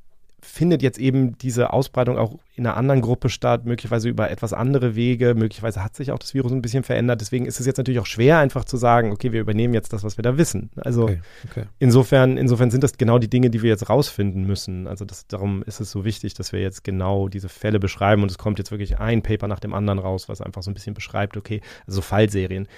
[0.42, 4.94] findet jetzt eben diese Ausbreitung auch in einer anderen Gruppe statt, möglicherweise über etwas andere
[4.94, 7.20] Wege, möglicherweise hat sich auch das Virus ein bisschen verändert.
[7.20, 10.04] Deswegen ist es jetzt natürlich auch schwer, einfach zu sagen, okay, wir übernehmen jetzt das,
[10.04, 10.70] was wir da wissen.
[10.76, 11.64] Also okay, okay.
[11.78, 14.86] insofern, insofern sind das genau die Dinge, die wir jetzt rausfinden müssen.
[14.88, 18.30] Also das, darum ist es so wichtig, dass wir jetzt genau diese Fälle beschreiben und
[18.30, 20.94] es kommt jetzt wirklich ein Paper nach dem anderen raus, was einfach so ein bisschen
[20.94, 22.68] beschreibt, okay, also Fallserien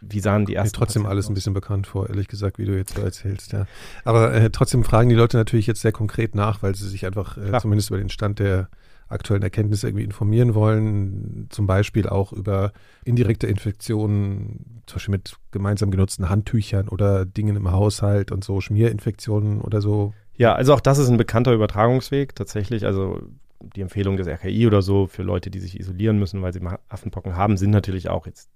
[0.00, 0.68] wie sahen die ersten?
[0.68, 3.52] Mir trotzdem Patienten alles ein bisschen bekannt vor, ehrlich gesagt, wie du jetzt so erzählst,
[3.52, 3.66] ja.
[4.04, 7.36] Aber äh, trotzdem fragen die Leute natürlich jetzt sehr konkret nach, weil sie sich einfach
[7.38, 8.68] äh, zumindest über den Stand der
[9.08, 12.72] aktuellen Erkenntnisse irgendwie informieren wollen, zum Beispiel auch über
[13.04, 19.60] indirekte Infektionen, zum Beispiel mit gemeinsam genutzten Handtüchern oder Dingen im Haushalt und so, Schmierinfektionen
[19.60, 20.12] oder so.
[20.36, 22.84] Ja, also auch das ist ein bekannter Übertragungsweg tatsächlich.
[22.84, 23.20] Also
[23.60, 27.36] die Empfehlung des RKI oder so für Leute, die sich isolieren müssen, weil sie Affenpocken
[27.36, 28.50] haben, sind natürlich auch jetzt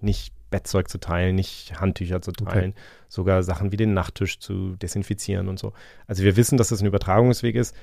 [0.00, 2.80] nicht Bettzeug zu teilen, nicht Handtücher zu teilen, okay.
[3.08, 5.72] sogar Sachen wie den Nachttisch zu desinfizieren und so.
[6.06, 7.74] Also wir wissen, dass das ein Übertragungsweg ist.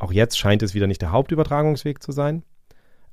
[0.00, 2.42] Auch jetzt scheint es wieder nicht der Hauptübertragungsweg zu sein.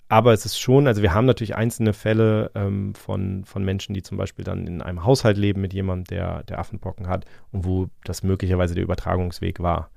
[0.08, 4.02] Aber es ist schon, also wir haben natürlich einzelne Fälle ähm, von, von Menschen, die
[4.02, 7.90] zum Beispiel dann in einem Haushalt leben mit jemandem, der, der Affenpocken hat und wo
[8.06, 9.92] das möglicherweise der Übertragungsweg war.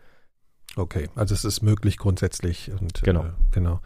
[0.77, 2.71] Okay, also es ist möglich grundsätzlich.
[2.79, 3.25] Und, genau.
[3.25, 3.81] Äh, genau.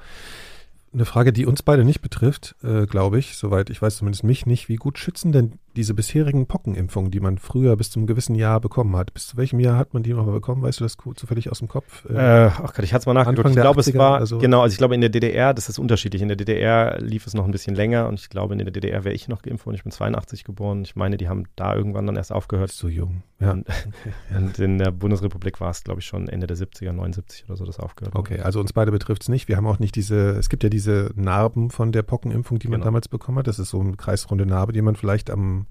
[0.93, 4.45] Eine Frage, die uns beide nicht betrifft, äh, glaube ich, soweit ich weiß zumindest mich
[4.45, 4.69] nicht.
[4.69, 8.97] Wie gut schützen denn diese bisherigen Pockenimpfungen, die man früher bis zum gewissen Jahr bekommen
[8.97, 9.15] hat?
[9.15, 10.63] Bis zu welchem Jahr hat man die nochmal bekommen?
[10.63, 12.05] Weißt du das zufällig aus dem Kopf?
[12.09, 13.49] Äh, äh ach Gott, ich hatte es mal nachgeguckt.
[13.49, 14.39] Ich glaube, es war, so.
[14.39, 16.23] genau, also ich glaube in der DDR, das ist unterschiedlich.
[16.23, 19.05] In der DDR lief es noch ein bisschen länger und ich glaube, in der DDR
[19.05, 19.77] wäre ich noch geimpft worden.
[19.77, 20.83] Ich bin 82 geboren.
[20.83, 22.71] Ich meine, die haben da irgendwann dann erst aufgehört.
[22.71, 23.23] So jung.
[23.41, 23.53] Ja.
[23.53, 23.67] Und,
[24.37, 27.65] und in der Bundesrepublik war es, glaube ich, schon Ende der 70er, 79 oder so,
[27.65, 28.15] das aufgehört.
[28.15, 29.49] Okay, also uns beide betrifft es nicht.
[29.49, 32.81] Wir haben auch nicht diese, es gibt ja diese Narben von der Pockenimpfung, die man
[32.81, 32.87] genau.
[32.87, 33.47] damals bekommen hat.
[33.47, 35.62] Das ist so eine kreisrunde Narbe, die man vielleicht am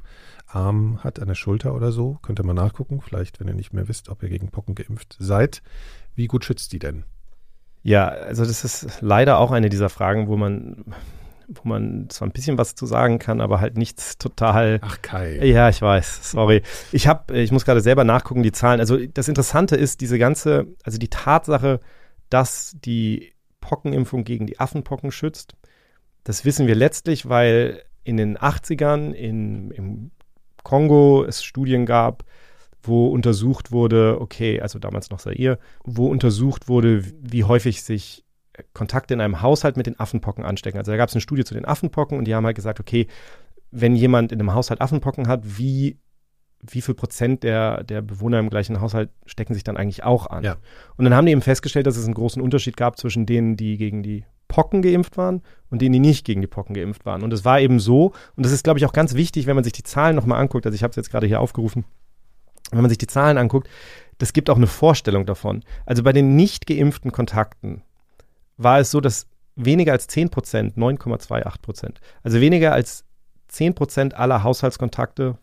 [0.47, 2.19] Arm hat, an der Schulter oder so.
[2.21, 5.15] Könnt ihr mal nachgucken, vielleicht, wenn ihr nicht mehr wisst, ob ihr gegen Pocken geimpft
[5.19, 5.61] seid.
[6.15, 7.03] Wie gut schützt die denn?
[7.83, 10.85] Ja, also das ist leider auch eine dieser Fragen, wo man
[11.53, 14.79] wo man zwar ein bisschen was zu sagen kann, aber halt nichts total.
[14.81, 15.45] Ach Kai.
[15.45, 16.31] Ja, ich weiß.
[16.31, 16.61] Sorry.
[16.91, 18.79] Ich habe, ich muss gerade selber nachgucken die Zahlen.
[18.79, 21.81] Also das Interessante ist diese ganze, also die Tatsache,
[22.29, 25.55] dass die Pockenimpfung gegen die Affenpocken schützt.
[26.23, 30.11] Das wissen wir letztlich, weil in den 80ern in, im
[30.63, 32.23] Kongo es Studien gab,
[32.83, 38.25] wo untersucht wurde, okay, also damals noch Zaire, wo untersucht wurde, wie häufig sich
[38.73, 40.77] Kontakte in einem Haushalt mit den Affenpocken anstecken.
[40.77, 43.07] Also da gab es eine Studie zu den Affenpocken und die haben halt gesagt, okay,
[43.71, 45.97] wenn jemand in einem Haushalt Affenpocken hat, wie,
[46.61, 50.43] wie viel Prozent der, der Bewohner im gleichen Haushalt stecken sich dann eigentlich auch an?
[50.43, 50.57] Ja.
[50.95, 53.77] Und dann haben die eben festgestellt, dass es einen großen Unterschied gab zwischen denen, die
[53.77, 57.23] gegen die Pocken geimpft waren und denen, die nicht gegen die Pocken geimpft waren.
[57.23, 59.63] Und es war eben so, und das ist, glaube ich, auch ganz wichtig, wenn man
[59.63, 61.85] sich die Zahlen nochmal anguckt, also ich habe es jetzt gerade hier aufgerufen,
[62.71, 63.69] wenn man sich die Zahlen anguckt,
[64.17, 65.63] das gibt auch eine Vorstellung davon.
[65.85, 67.81] Also bei den nicht geimpften Kontakten
[68.57, 73.05] war es so, dass weniger als 10 Prozent, 9,28 Prozent, also weniger als
[73.47, 75.37] 10 Prozent aller Haushaltskontakte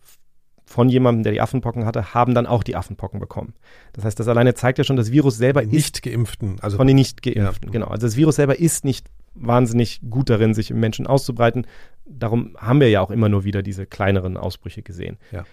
[0.69, 3.55] von jemandem, der die Affenpocken hatte, haben dann auch die Affenpocken bekommen.
[3.93, 5.71] Das heißt, das alleine zeigt ja schon, das Virus selber ist.
[5.71, 6.77] Nicht geimpften, also.
[6.77, 7.71] Von den nicht geimpften, ja.
[7.71, 7.87] genau.
[7.87, 11.65] Also das Virus selber ist nicht wahnsinnig gut darin, sich im Menschen auszubreiten.
[12.05, 15.17] Darum haben wir ja auch immer nur wieder diese kleineren Ausbrüche gesehen.
[15.31, 15.43] Ja.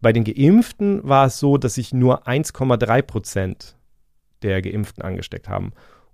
[0.00, 3.76] Bei den Geimpften war es so, dass sich nur 1,3 Prozent
[4.40, 5.72] der Geimpften angesteckt haben.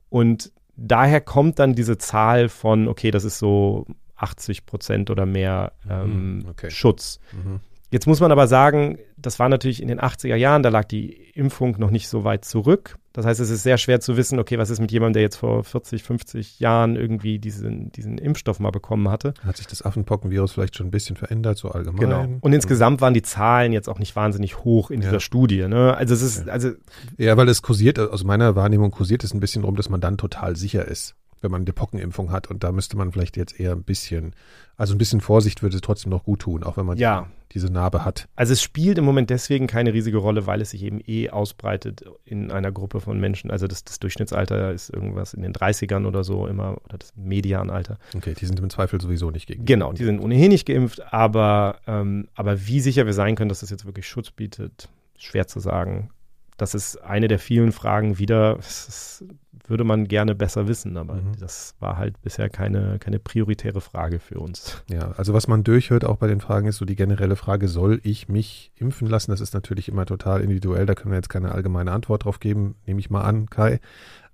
[0.08, 5.74] Und daher kommt dann diese Zahl von, okay, das ist so 80 Prozent oder mehr
[5.84, 6.70] mhm, ähm, okay.
[6.70, 7.20] Schutz.
[7.32, 7.60] Mhm.
[7.90, 11.14] Jetzt muss man aber sagen, das war natürlich in den 80er Jahren, da lag die
[11.34, 12.98] Impfung noch nicht so weit zurück.
[13.14, 15.36] Das heißt, es ist sehr schwer zu wissen, okay, was ist mit jemandem, der jetzt
[15.36, 19.34] vor 40, 50 Jahren irgendwie diesen, diesen Impfstoff mal bekommen hatte.
[19.42, 22.00] Hat sich das Affenpockenvirus vielleicht schon ein bisschen verändert, so allgemein?
[22.00, 22.26] Genau.
[22.40, 25.20] Und insgesamt waren die Zahlen jetzt auch nicht wahnsinnig hoch in dieser ja.
[25.20, 25.66] Studie.
[25.66, 25.96] Ne?
[25.96, 26.72] Also es ist, also.
[27.16, 30.18] Ja, weil es kursiert, aus meiner Wahrnehmung kursiert es ein bisschen rum, dass man dann
[30.18, 32.48] total sicher ist wenn man eine Pockenimpfung hat.
[32.48, 34.34] Und da müsste man vielleicht jetzt eher ein bisschen,
[34.76, 37.28] also ein bisschen Vorsicht würde trotzdem noch gut tun, auch wenn man ja.
[37.52, 38.28] diese Narbe hat.
[38.36, 42.04] Also es spielt im Moment deswegen keine riesige Rolle, weil es sich eben eh ausbreitet
[42.24, 43.50] in einer Gruppe von Menschen.
[43.50, 47.98] Also das, das Durchschnittsalter ist irgendwas in den 30ern oder so immer, oder das Medianalter.
[48.16, 49.64] Okay, die sind im Zweifel sowieso nicht gegen.
[49.64, 53.60] Genau, die sind ohnehin nicht geimpft, aber, ähm, aber wie sicher wir sein können, dass
[53.60, 56.10] das jetzt wirklich Schutz bietet, schwer zu sagen.
[56.58, 58.56] Das ist eine der vielen Fragen wieder.
[58.56, 59.24] Das
[59.70, 61.32] würde man gerne besser wissen, aber mhm.
[61.38, 64.82] das war halt bisher keine, keine prioritäre Frage für uns.
[64.90, 68.00] Ja, also was man durchhört auch bei den Fragen ist so die generelle Frage, soll
[68.02, 69.30] ich mich impfen lassen?
[69.30, 72.76] Das ist natürlich immer total individuell, da können wir jetzt keine allgemeine Antwort drauf geben,
[72.86, 73.80] nehme ich mal an, Kai.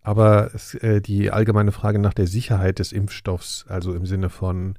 [0.03, 4.77] Aber es, äh, die allgemeine Frage nach der Sicherheit des Impfstoffs, also im Sinne von,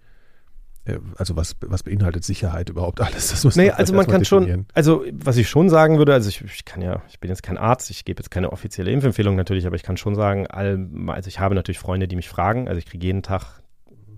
[1.17, 3.32] Also was, was beinhaltet Sicherheit überhaupt alles?
[3.32, 6.41] Das muss nee, also man kann schon, also was ich schon sagen würde, also ich,
[6.41, 9.65] ich, kann ja, ich bin jetzt kein Arzt, ich gebe jetzt keine offizielle Impfempfehlung natürlich,
[9.65, 12.86] aber ich kann schon sagen, also ich habe natürlich Freunde, die mich fragen, also ich
[12.86, 13.63] kriege jeden Tag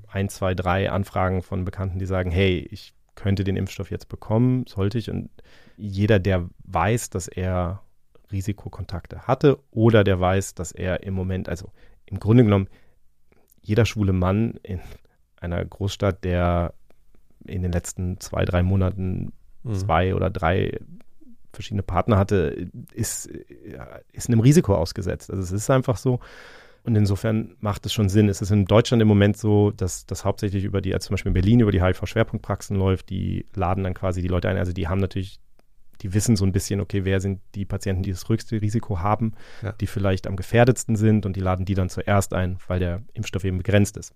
[0.08, 4.66] ein, zwei, drei Anfragen von Bekannten, die sagen, hey, ich könnte den Impfstoff jetzt bekommen,
[4.68, 5.10] sollte ich?
[5.10, 5.30] Und
[5.78, 7.82] jeder, der weiß, dass er
[8.32, 11.72] Risikokontakte hatte oder der weiß, dass er im Moment, also
[12.06, 12.68] im Grunde genommen,
[13.62, 14.80] jeder schwule Mann in
[15.40, 16.74] einer Großstadt, der
[17.46, 19.32] in den letzten zwei, drei Monaten
[19.64, 19.76] mhm.
[19.76, 20.80] zwei oder drei
[21.54, 23.28] verschiedene Partner hatte, ist,
[24.12, 25.32] ist einem Risiko ausgesetzt.
[25.32, 26.20] Also es ist einfach so.
[26.84, 28.30] Und insofern macht es schon Sinn.
[28.30, 31.32] Es ist in Deutschland im Moment so, dass das hauptsächlich über die, also zum Beispiel
[31.32, 33.10] in Berlin über die HIV-Schwerpunktpraxen läuft.
[33.10, 34.58] Die laden dann quasi die Leute ein.
[34.58, 35.40] Also die haben natürlich,
[36.02, 39.34] die wissen so ein bisschen, okay, wer sind die Patienten, die das höchste Risiko haben,
[39.64, 39.74] ja.
[39.74, 43.44] die vielleicht am gefährdetsten sind und die laden die dann zuerst ein, weil der Impfstoff
[43.44, 44.14] eben begrenzt ist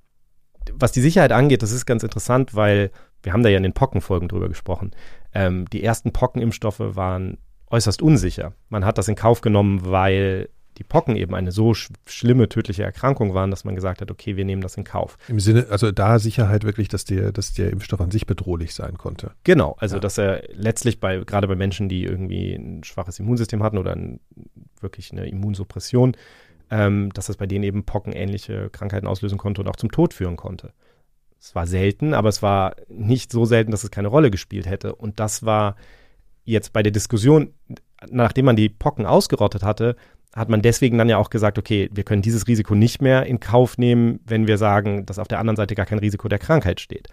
[0.73, 2.91] was die Sicherheit angeht, das ist ganz interessant, weil
[3.23, 4.91] wir haben da ja in den Pockenfolgen drüber gesprochen.
[5.33, 7.37] Ähm, die ersten Pockenimpfstoffe waren
[7.69, 8.53] äußerst unsicher.
[8.69, 12.83] Man hat das in Kauf genommen, weil die Pocken eben eine so sch schlimme tödliche
[12.83, 15.17] Erkrankung waren, dass man gesagt hat, okay, wir nehmen das in Kauf.
[15.27, 18.97] Im Sinne, also da Sicherheit wirklich, dass der, dass der Impfstoff an sich bedrohlich sein
[18.97, 19.31] konnte.
[19.43, 19.99] Genau, also ja.
[19.99, 24.21] dass er letztlich bei, gerade bei Menschen, die irgendwie ein schwaches Immunsystem hatten oder ein,
[24.79, 26.15] wirklich eine Immunsuppression,
[26.71, 30.37] ähm, dass das bei denen eben pockenähnliche Krankheiten auslösen konnte und auch zum Tod führen
[30.37, 30.73] konnte.
[31.39, 34.95] Es war selten, aber es war nicht so selten, dass es keine Rolle gespielt hätte.
[34.95, 35.75] Und das war
[36.45, 37.53] jetzt bei der Diskussion,
[38.09, 39.95] nachdem man die Pocken ausgerottet hatte,
[40.33, 43.41] hat man deswegen dann ja auch gesagt, okay, wir können dieses Risiko nicht mehr in
[43.41, 46.79] Kauf nehmen, wenn wir sagen, dass auf der anderen Seite gar kein Risiko der Krankheit
[46.79, 47.09] steht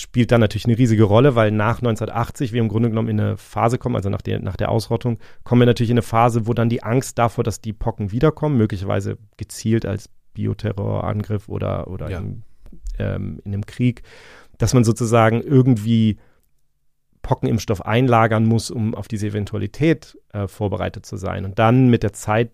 [0.00, 3.36] spielt dann natürlich eine riesige Rolle, weil nach 1980 wir im Grunde genommen in eine
[3.36, 6.54] Phase kommen, also nach der, nach der Ausrottung, kommen wir natürlich in eine Phase, wo
[6.54, 12.18] dann die Angst davor, dass die Pocken wiederkommen, möglicherweise gezielt als Bioterrorangriff oder, oder ja.
[12.18, 12.42] im,
[12.98, 14.02] ähm, in einem Krieg,
[14.56, 16.18] dass man sozusagen irgendwie
[17.22, 21.44] Pockenimpfstoff einlagern muss, um auf diese Eventualität äh, vorbereitet zu sein.
[21.44, 22.50] Und dann mit der Zeit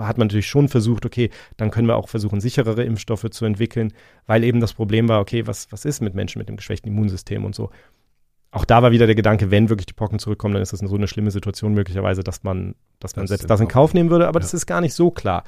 [0.00, 3.92] hat man natürlich schon versucht, okay, dann können wir auch versuchen, sicherere Impfstoffe zu entwickeln,
[4.26, 7.44] weil eben das Problem war, okay, was, was ist mit Menschen mit einem geschwächten Immunsystem
[7.44, 7.70] und so.
[8.50, 10.94] Auch da war wieder der Gedanke, wenn wirklich die Pocken zurückkommen, dann ist das so
[10.94, 14.26] eine schlimme Situation möglicherweise, dass man, dass man das selbst das in Kauf nehmen würde,
[14.26, 14.42] aber ja.
[14.42, 15.44] das ist gar nicht so klar.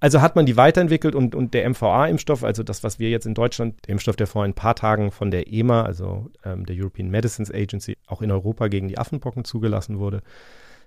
[0.00, 3.34] Also hat man die weiterentwickelt und, und der MVA-Impfstoff, also das, was wir jetzt in
[3.34, 7.10] Deutschland, der Impfstoff, der vor ein paar Tagen von der EMA, also ähm, der European
[7.10, 10.22] Medicines Agency, auch in Europa gegen die Affenpocken zugelassen wurde,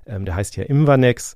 [0.06, 1.36] ähm, der heißt ja Imvanex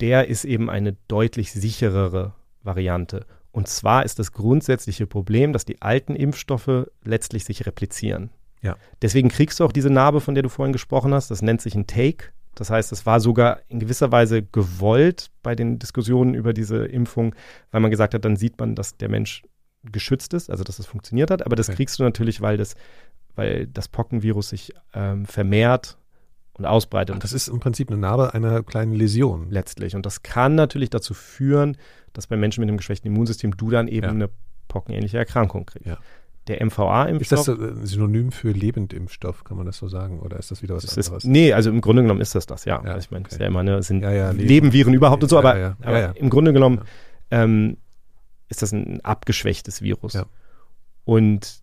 [0.00, 3.26] der ist eben eine deutlich sicherere Variante.
[3.52, 8.30] Und zwar ist das grundsätzliche Problem, dass die alten Impfstoffe letztlich sich replizieren.
[8.62, 8.76] Ja.
[9.02, 11.30] Deswegen kriegst du auch diese Narbe, von der du vorhin gesprochen hast.
[11.30, 12.26] Das nennt sich ein Take.
[12.54, 17.34] Das heißt, es war sogar in gewisser Weise gewollt bei den Diskussionen über diese Impfung,
[17.70, 19.42] weil man gesagt hat, dann sieht man, dass der Mensch
[19.84, 21.44] geschützt ist, also dass es funktioniert hat.
[21.44, 21.76] Aber das okay.
[21.76, 22.74] kriegst du natürlich, weil das,
[23.34, 25.98] weil das Pockenvirus sich ähm, vermehrt
[26.58, 27.16] und ausbreitet.
[27.16, 29.50] Ach, das ist im Prinzip eine Narbe einer kleinen Läsion.
[29.50, 29.94] Letztlich.
[29.94, 31.76] Und das kann natürlich dazu führen,
[32.12, 34.10] dass bei Menschen mit einem geschwächten Immunsystem du dann eben ja.
[34.10, 34.30] eine
[34.68, 35.86] pockenähnliche Erkrankung kriegst.
[35.86, 35.98] Ja.
[36.48, 37.40] Der MVA-Impfstoff.
[37.40, 40.20] Ist das ein Synonym für Lebendimpfstoff, kann man das so sagen?
[40.20, 41.24] Oder ist das wieder was das anderes?
[41.24, 42.80] Ist, nee, also im Grunde genommen ist das das, ja.
[42.84, 43.34] ja also ich meine, okay.
[43.34, 44.48] ist ja immer eine, sind ja, Leben.
[44.48, 46.82] Lebenviren überhaupt und so, aber, aber im Grunde genommen
[47.32, 47.78] ähm,
[48.48, 50.16] ist das ein abgeschwächtes Virus.
[51.04, 51.62] Und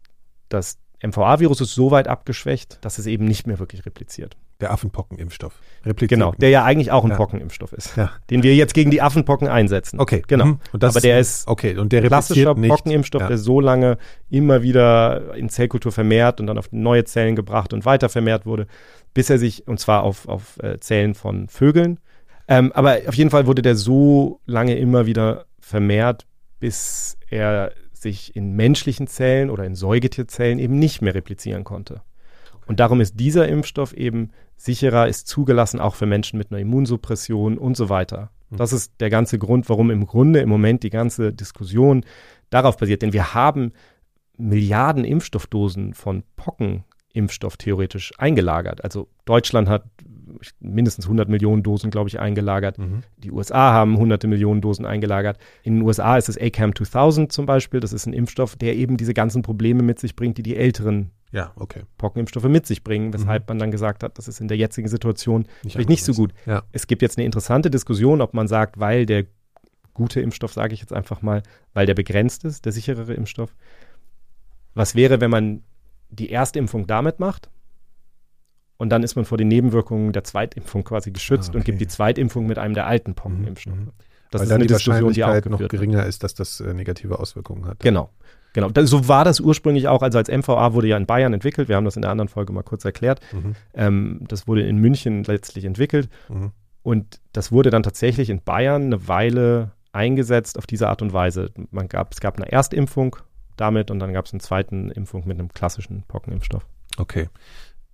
[0.50, 4.38] das MVA-Virus ist so weit abgeschwächt, dass es eben nicht mehr wirklich repliziert.
[4.64, 5.60] Der Affenpockenimpfstoff.
[5.98, 7.18] Genau, der ja eigentlich auch ein ja.
[7.18, 8.12] Pockenimpfstoff ist, ja.
[8.30, 10.00] den wir jetzt gegen die Affenpocken einsetzen.
[10.00, 10.46] Okay, genau.
[10.46, 10.60] Mhm.
[10.72, 12.70] Aber der ist okay und der klassischer nicht.
[12.70, 13.28] Pockenimpfstoff, ja.
[13.28, 13.98] der so lange
[14.30, 18.68] immer wieder in Zellkultur vermehrt und dann auf neue Zellen gebracht und weiter vermehrt wurde,
[19.14, 22.00] bis er sich und zwar auf, auf äh, Zellen von Vögeln.
[22.48, 26.26] Ähm, aber auf jeden Fall wurde der so lange immer wieder vermehrt,
[26.62, 32.02] bis er sich in menschlichen Zellen oder in Säugetierzellen eben nicht mehr replizieren konnte.
[32.66, 37.58] Und darum ist dieser Impfstoff eben sicherer, ist zugelassen auch für Menschen mit einer Immunsuppression
[37.58, 38.32] und so weiter.
[38.50, 38.58] Hm.
[38.58, 42.06] Das ist der ganze Grund, warum im Grunde im Moment die ganze Diskussion
[42.50, 43.02] darauf basiert.
[43.02, 43.74] Denn wir haben
[44.38, 48.84] Milliarden Impfstoffdosen von Pockenimpfstoff theoretisch eingelagert.
[48.84, 49.84] Also Deutschland hat
[50.60, 52.78] mindestens 100 Millionen Dosen, glaube ich, eingelagert.
[52.78, 53.04] Mhm.
[53.18, 55.38] Die USA haben hunderte Millionen Dosen eingelagert.
[55.64, 57.80] In den USA ist es ACAM 2000 zum Beispiel.
[57.80, 61.12] Das ist ein Impfstoff, der eben diese ganzen Probleme mit sich bringt, die die älteren
[61.32, 61.82] ja, okay.
[61.98, 63.46] Pockenimpfstoffe mit sich bringen, weshalb mhm.
[63.54, 66.32] man dann gesagt hat, das ist in der jetzigen Situation nicht vielleicht nicht so gut.
[66.46, 66.64] Ja.
[66.72, 69.26] Es gibt jetzt eine interessante Diskussion, ob man sagt, weil der
[69.96, 71.42] gute Impfstoff, sage ich jetzt einfach mal,
[71.74, 73.56] weil der begrenzt ist, der sicherere Impfstoff.
[74.76, 75.64] Was wäre, wenn man
[76.10, 77.50] die erste Impfung damit macht
[78.84, 81.58] und dann ist man vor den Nebenwirkungen der Zweitimpfung quasi geschützt ah, okay.
[81.58, 83.78] und gibt die Zweitimpfung mit einem der alten Pockenimpfstoffe.
[83.78, 83.92] Mhm.
[84.30, 86.60] Das Weil ist dann eine die Diskussion, Wahrscheinlichkeit die auch noch geringer ist, dass das
[86.60, 87.80] äh, negative Auswirkungen hat.
[87.80, 88.10] Genau.
[88.52, 90.04] Genau, das, so war das ursprünglich auch.
[90.04, 91.70] Also als MVA wurde ja in Bayern entwickelt.
[91.70, 93.22] Wir haben das in der anderen Folge mal kurz erklärt.
[93.32, 93.56] Mhm.
[93.74, 96.10] Ähm, das wurde in München letztlich entwickelt.
[96.28, 96.52] Mhm.
[96.84, 101.52] Und das wurde dann tatsächlich in Bayern eine Weile eingesetzt auf diese Art und Weise.
[101.72, 103.16] Man gab, es gab eine Erstimpfung
[103.56, 106.66] damit und dann gab es eine zweite Impfung mit einem klassischen Pockenimpfstoff.
[106.98, 107.30] Okay.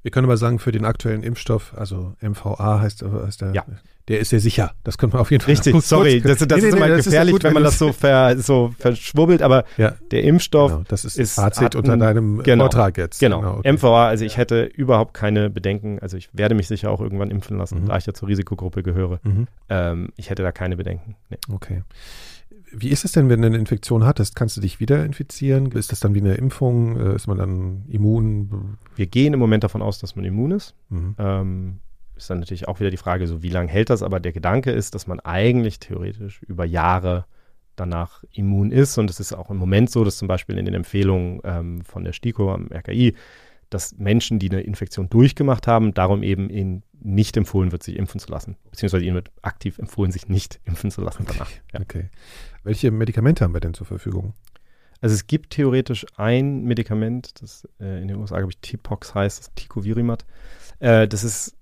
[0.02, 3.66] Wir können aber sagen, für den aktuellen Impfstoff, also MVA heißt, heißt der, ja.
[4.08, 4.72] der ist sehr sicher.
[4.86, 6.96] Das können wir auf jeden Fall Richtig, sorry, das, das nee, ist nee, immer nee,
[6.96, 9.96] gefährlich, ist gut, wenn man das so, ver, so verschwurbelt, aber ja.
[10.12, 13.20] der Impfstoff genau, das ist, ist Fazit unter deinem genau, Vortrag jetzt.
[13.20, 13.74] Genau, genau okay.
[13.74, 17.58] MVA, also ich hätte überhaupt keine Bedenken, also ich werde mich sicher auch irgendwann impfen
[17.58, 17.88] lassen, mhm.
[17.88, 19.20] da ich ja zur Risikogruppe gehöre.
[19.24, 19.48] Mhm.
[19.68, 21.18] Ähm, ich hätte da keine Bedenken.
[21.52, 21.84] Okay.
[22.72, 24.36] Wie ist es denn, wenn du eine Infektion hattest?
[24.36, 25.72] Kannst du dich wieder infizieren?
[25.72, 26.98] Ist das dann wie eine Impfung?
[26.98, 28.78] Äh, ist man dann immun?
[28.96, 30.76] Wir gehen im Moment davon aus, dass man immun ist.
[30.90, 31.16] Mhm.
[31.18, 31.80] Ähm,
[32.16, 34.04] ist dann natürlich auch wieder die Frage, so wie lange hält das?
[34.04, 37.26] Aber der Gedanke ist, dass man eigentlich theoretisch über Jahre
[37.76, 38.98] danach immun ist.
[38.98, 42.04] Und es ist auch im Moment so, dass zum Beispiel in den Empfehlungen ähm, von
[42.04, 43.16] der STIKO am RKI,
[43.70, 48.20] dass Menschen, die eine Infektion durchgemacht haben, darum eben in nicht empfohlen wird, sich impfen
[48.20, 48.58] zu lassen.
[48.72, 51.50] Beziehungsweise ihnen wird aktiv empfohlen, sich nicht impfen zu lassen danach.
[51.74, 51.80] Ja.
[51.82, 52.10] Okay.
[52.70, 54.34] Welche Medikamente haben wir denn zur Verfügung?
[55.02, 59.40] Also es gibt theoretisch ein Medikament, das äh, in den USA, glaube ich, Tipox heißt,
[59.40, 60.24] das Ticovirimat.
[60.78, 61.56] Äh, das ist,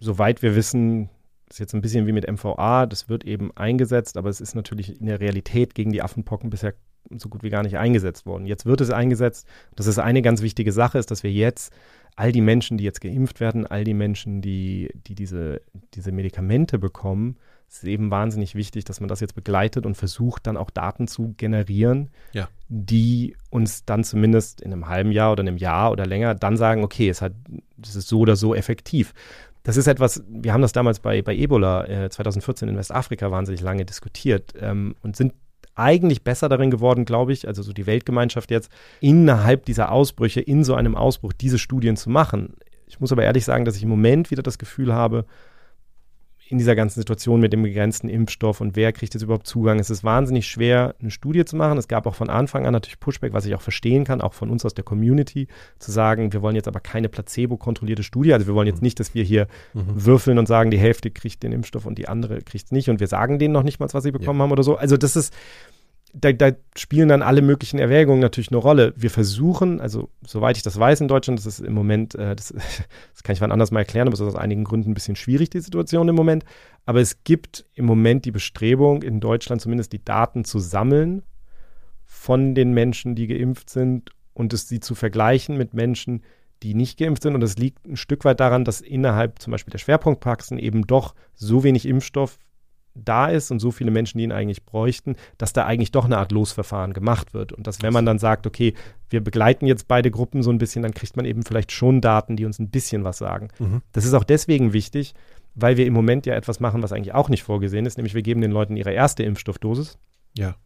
[0.00, 1.10] soweit wir wissen,
[1.50, 4.98] ist jetzt ein bisschen wie mit MVA, das wird eben eingesetzt, aber es ist natürlich
[4.98, 6.72] in der Realität gegen die Affenpocken bisher
[7.14, 8.46] so gut wie gar nicht eingesetzt worden.
[8.46, 9.46] Jetzt wird es eingesetzt.
[9.76, 11.74] Das ist eine ganz wichtige Sache, ist, dass wir jetzt
[12.16, 15.60] all die Menschen, die jetzt geimpft werden, all die Menschen, die, die diese,
[15.92, 17.36] diese Medikamente bekommen,
[17.74, 21.08] es ist eben wahnsinnig wichtig, dass man das jetzt begleitet und versucht, dann auch Daten
[21.08, 22.48] zu generieren, ja.
[22.68, 26.84] die uns dann zumindest in einem halben Jahr oder einem Jahr oder länger dann sagen,
[26.84, 27.32] okay, es hat,
[27.82, 29.12] es ist so oder so effektiv.
[29.64, 33.60] Das ist etwas, wir haben das damals bei, bei Ebola äh, 2014 in Westafrika wahnsinnig
[33.60, 35.34] lange diskutiert ähm, und sind
[35.74, 40.62] eigentlich besser darin geworden, glaube ich, also so die Weltgemeinschaft jetzt, innerhalb dieser Ausbrüche, in
[40.62, 42.54] so einem Ausbruch diese Studien zu machen.
[42.86, 45.24] Ich muss aber ehrlich sagen, dass ich im Moment wieder das Gefühl habe,
[46.54, 49.80] in dieser ganzen Situation mit dem begrenzten Impfstoff und wer kriegt jetzt überhaupt Zugang.
[49.80, 51.78] Es ist wahnsinnig schwer, eine Studie zu machen.
[51.78, 54.50] Es gab auch von Anfang an natürlich Pushback, was ich auch verstehen kann, auch von
[54.50, 55.48] uns aus der Community,
[55.80, 58.32] zu sagen, wir wollen jetzt aber keine placebo-kontrollierte Studie.
[58.32, 58.86] Also wir wollen jetzt mhm.
[58.86, 59.82] nicht, dass wir hier mhm.
[59.96, 63.00] würfeln und sagen, die Hälfte kriegt den Impfstoff und die andere kriegt es nicht und
[63.00, 64.44] wir sagen denen noch nicht mal, was sie bekommen ja.
[64.44, 64.76] haben oder so.
[64.76, 65.34] Also das ist,
[66.14, 68.94] da, da, spielen dann alle möglichen Erwägungen natürlich eine Rolle.
[68.96, 72.48] Wir versuchen, also soweit ich das weiß in Deutschland, das ist im Moment, äh, das,
[73.12, 75.16] das, kann ich wann anders mal erklären, aber es ist aus einigen Gründen ein bisschen
[75.16, 76.44] schwierig, die Situation im Moment.
[76.86, 81.24] Aber es gibt im Moment die Bestrebung, in Deutschland zumindest die Daten zu sammeln
[82.04, 86.22] von den Menschen, die geimpft sind und es sie zu vergleichen mit Menschen,
[86.62, 87.34] die nicht geimpft sind.
[87.34, 91.14] Und das liegt ein Stück weit daran, dass innerhalb zum Beispiel der Schwerpunktpraxen eben doch
[91.34, 92.38] so wenig Impfstoff
[92.94, 96.18] da ist und so viele Menschen, die ihn eigentlich bräuchten, dass da eigentlich doch eine
[96.18, 97.52] Art Losverfahren gemacht wird.
[97.52, 98.74] Und dass, wenn man dann sagt, okay,
[99.10, 102.36] wir begleiten jetzt beide Gruppen so ein bisschen, dann kriegt man eben vielleicht schon Daten,
[102.36, 103.48] die uns ein bisschen was sagen.
[103.58, 103.82] Mhm.
[103.92, 105.14] Das ist auch deswegen wichtig,
[105.54, 108.22] weil wir im Moment ja etwas machen, was eigentlich auch nicht vorgesehen ist, nämlich wir
[108.22, 109.98] geben den Leuten ihre erste Impfstoffdosis.
[110.36, 110.56] Ja.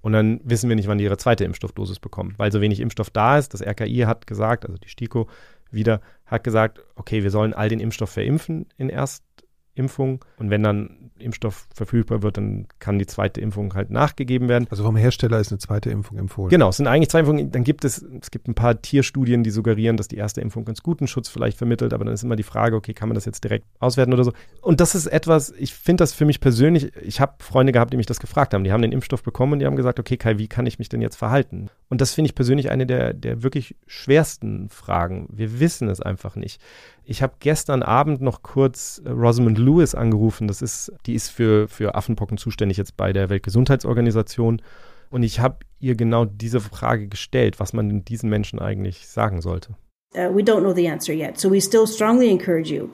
[0.00, 3.10] Und dann wissen wir nicht, wann die ihre zweite Impfstoffdosis bekommen, weil so wenig Impfstoff
[3.10, 3.52] da ist.
[3.52, 5.28] Das RKI hat gesagt, also die STIKO
[5.70, 8.90] wieder, hat gesagt, okay, wir sollen all den Impfstoff verimpfen in
[9.78, 10.24] Erstimpfung.
[10.38, 14.66] Und wenn dann Impfstoff verfügbar wird, dann kann die zweite Impfung halt nachgegeben werden.
[14.70, 16.50] Also vom Hersteller ist eine zweite Impfung empfohlen.
[16.50, 17.50] Genau, es sind eigentlich zwei Impfungen.
[17.50, 20.82] Dann gibt es, es gibt ein paar Tierstudien, die suggerieren, dass die erste Impfung ganz
[20.82, 23.42] guten Schutz vielleicht vermittelt, aber dann ist immer die Frage, okay, kann man das jetzt
[23.42, 24.32] direkt auswerten oder so?
[24.60, 27.96] Und das ist etwas, ich finde das für mich persönlich, ich habe Freunde gehabt, die
[27.96, 28.64] mich das gefragt haben.
[28.64, 30.88] Die haben den Impfstoff bekommen und die haben gesagt, okay, Kai, wie kann ich mich
[30.88, 31.68] denn jetzt verhalten?
[31.88, 35.28] Und das finde ich persönlich eine der, der wirklich schwersten Fragen.
[35.32, 36.60] Wir wissen es einfach nicht.
[37.10, 40.46] Ich habe gestern Abend noch kurz äh, Rosamund Lewis angerufen.
[40.46, 44.60] Das ist, die ist für, für Affenpocken zuständig jetzt bei der Weltgesundheitsorganisation.
[45.08, 49.70] Und ich habe ihr genau diese Frage gestellt, was man diesen Menschen eigentlich sagen sollte.
[50.14, 51.40] Uh, we don't know the answer yet.
[51.40, 52.90] So we still strongly encourage you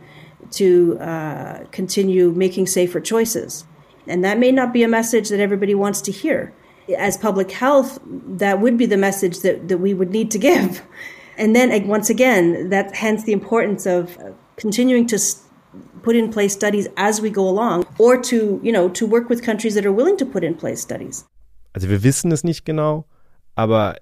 [0.58, 3.66] to uh, continue making safer choices.
[4.06, 6.52] And that may not be a message that everybody wants to hear.
[6.96, 7.98] As public health,
[8.38, 10.82] that would be the message that, that we would need to give.
[11.38, 14.16] And then once again, that hence the importance of
[14.56, 15.18] continuing to
[16.02, 19.42] put in place studies as we go along or to, you know, to work with
[19.42, 21.24] countries that are willing to put in place studies.
[21.72, 23.04] Also wir wissen es nicht genau,
[23.56, 23.96] aber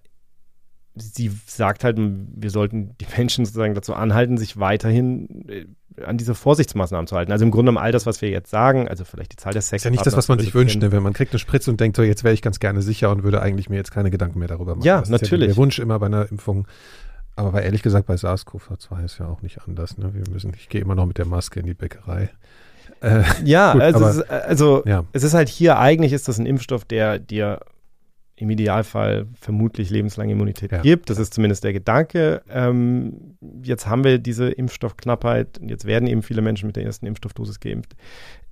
[0.94, 5.64] sie sagt halt, wir sollten die Menschen sozusagen dazu anhalten, sich weiterhin äh,
[6.04, 7.32] an diese Vorsichtsmaßnahmen zu halten.
[7.32, 9.62] Also im Grunde um all das, was wir jetzt sagen, also vielleicht die Zahl der
[9.62, 9.80] Sex.
[9.80, 10.92] Ist ja nicht das, was man sich wünscht, ne?
[10.92, 13.22] wenn man kriegt eine Spritze und denkt, so jetzt wäre ich ganz gerne sicher und
[13.22, 14.86] würde eigentlich mir jetzt keine Gedanken mehr darüber machen.
[14.86, 15.32] Ja, das natürlich.
[15.32, 16.66] Ist ja der Wunsch immer bei einer Impfung.
[17.34, 19.96] Aber ehrlich gesagt, bei SARS-CoV-2 ist ja auch nicht anders.
[19.96, 20.12] Ne?
[20.14, 22.30] Wir müssen, ich gehe immer noch mit der Maske in die Bäckerei.
[23.00, 25.04] Äh, ja, gut, also, aber, es ist, also ja.
[25.12, 27.60] es ist halt hier, eigentlich ist das ein Impfstoff, der dir
[28.36, 30.80] im Idealfall vermutlich lebenslange Immunität ja.
[30.80, 31.10] gibt.
[31.10, 32.42] Das ist zumindest der Gedanke.
[32.50, 35.60] Ähm, jetzt haben wir diese Impfstoffknappheit.
[35.62, 37.94] Jetzt werden eben viele Menschen mit der ersten Impfstoffdosis geimpft.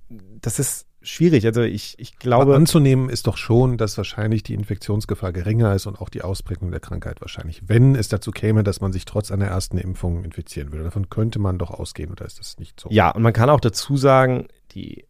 [0.09, 1.45] Das ist schwierig.
[1.45, 2.43] Also ich, ich glaube.
[2.43, 6.71] Aber anzunehmen ist doch schon, dass wahrscheinlich die Infektionsgefahr geringer ist und auch die Ausprägung
[6.71, 7.61] der Krankheit wahrscheinlich.
[7.67, 10.85] Wenn es dazu käme, dass man sich trotz einer ersten Impfung infizieren würde.
[10.85, 12.89] Davon könnte man doch ausgehen, oder ist das nicht so?
[12.91, 15.05] Ja, und man kann auch dazu sagen, die,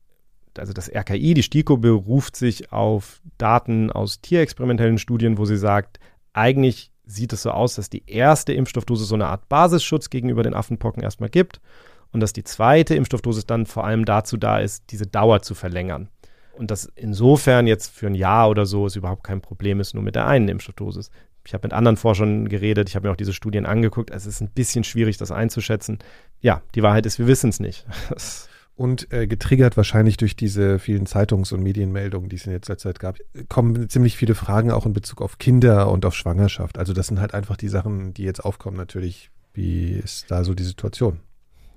[0.57, 5.99] also das RKI, die STIKO beruft sich auf Daten aus tierexperimentellen Studien, wo sie sagt,
[6.33, 10.53] eigentlich sieht es so aus, dass die erste Impfstoffdose so eine Art Basisschutz gegenüber den
[10.53, 11.59] Affenpocken erstmal gibt
[12.12, 16.09] und dass die zweite Impfstoffdosis dann vor allem dazu da ist, diese Dauer zu verlängern.
[16.53, 20.03] Und dass insofern jetzt für ein Jahr oder so es überhaupt kein Problem ist, nur
[20.03, 21.09] mit der einen Impfstoffdosis.
[21.45, 24.12] Ich habe mit anderen Forschern geredet, ich habe mir auch diese Studien angeguckt.
[24.12, 25.99] Es ist ein bisschen schwierig, das einzuschätzen.
[26.39, 27.86] Ja, die Wahrheit ist, wir wissen es nicht.
[28.76, 32.99] Und äh, getriggert wahrscheinlich durch diese vielen Zeitungs- und Medienmeldungen, die es in letzter Zeit
[32.99, 36.80] gab, kommen ziemlich viele Fragen auch in Bezug auf Kinder und auf Schwangerschaft.
[36.80, 39.30] Also das sind halt einfach die Sachen, die jetzt aufkommen natürlich.
[39.53, 41.20] Wie ist da so die Situation?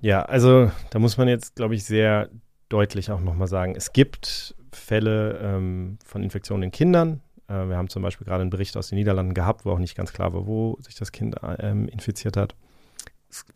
[0.01, 2.29] Ja, also da muss man jetzt, glaube ich, sehr
[2.69, 7.21] deutlich auch nochmal sagen, es gibt Fälle ähm, von Infektionen in Kindern.
[7.47, 9.95] Äh, wir haben zum Beispiel gerade einen Bericht aus den Niederlanden gehabt, wo auch nicht
[9.95, 12.55] ganz klar war, wo sich das Kind ähm, infiziert hat.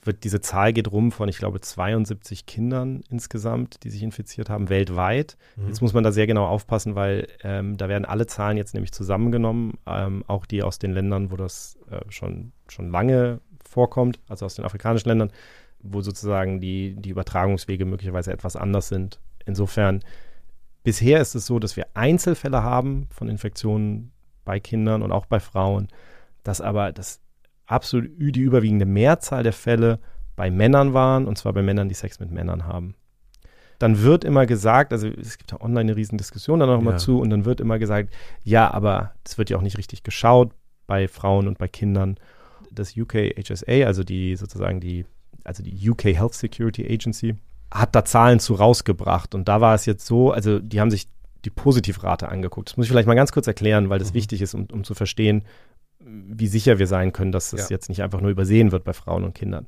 [0.03, 4.67] Wird, diese Zahl geht rum von, ich glaube, 72 Kindern insgesamt, die sich infiziert haben,
[4.67, 5.37] weltweit.
[5.55, 5.67] Mhm.
[5.67, 8.91] Jetzt muss man da sehr genau aufpassen, weil ähm, da werden alle Zahlen jetzt nämlich
[8.91, 14.45] zusammengenommen, ähm, auch die aus den Ländern, wo das äh, schon, schon lange vorkommt, also
[14.45, 15.31] aus den afrikanischen Ländern
[15.81, 19.19] wo sozusagen die, die Übertragungswege möglicherweise etwas anders sind.
[19.45, 20.01] Insofern,
[20.83, 24.11] bisher ist es so, dass wir Einzelfälle haben von Infektionen
[24.45, 25.87] bei Kindern und auch bei Frauen,
[26.43, 27.21] dass aber das
[27.65, 29.99] absolut die überwiegende Mehrzahl der Fälle
[30.35, 32.95] bei Männern waren, und zwar bei Männern, die Sex mit Männern haben.
[33.77, 36.97] Dann wird immer gesagt, also es gibt ja online eine riesen Diskussion dann noch ja.
[36.97, 38.13] zu, und dann wird immer gesagt,
[38.43, 40.51] ja, aber es wird ja auch nicht richtig geschaut
[40.87, 42.17] bei Frauen und bei Kindern.
[42.71, 45.05] Das UK HSA, also die sozusagen die
[45.43, 47.35] also die UK Health Security Agency,
[47.71, 49.35] hat da Zahlen zu rausgebracht.
[49.35, 51.07] Und da war es jetzt so, also die haben sich
[51.45, 52.69] die Positivrate angeguckt.
[52.69, 54.15] Das muss ich vielleicht mal ganz kurz erklären, weil das mhm.
[54.15, 55.43] wichtig ist, um, um, zu verstehen,
[55.99, 57.75] wie sicher wir sein können, dass es ja.
[57.75, 59.67] jetzt nicht einfach nur übersehen wird bei Frauen und Kindern.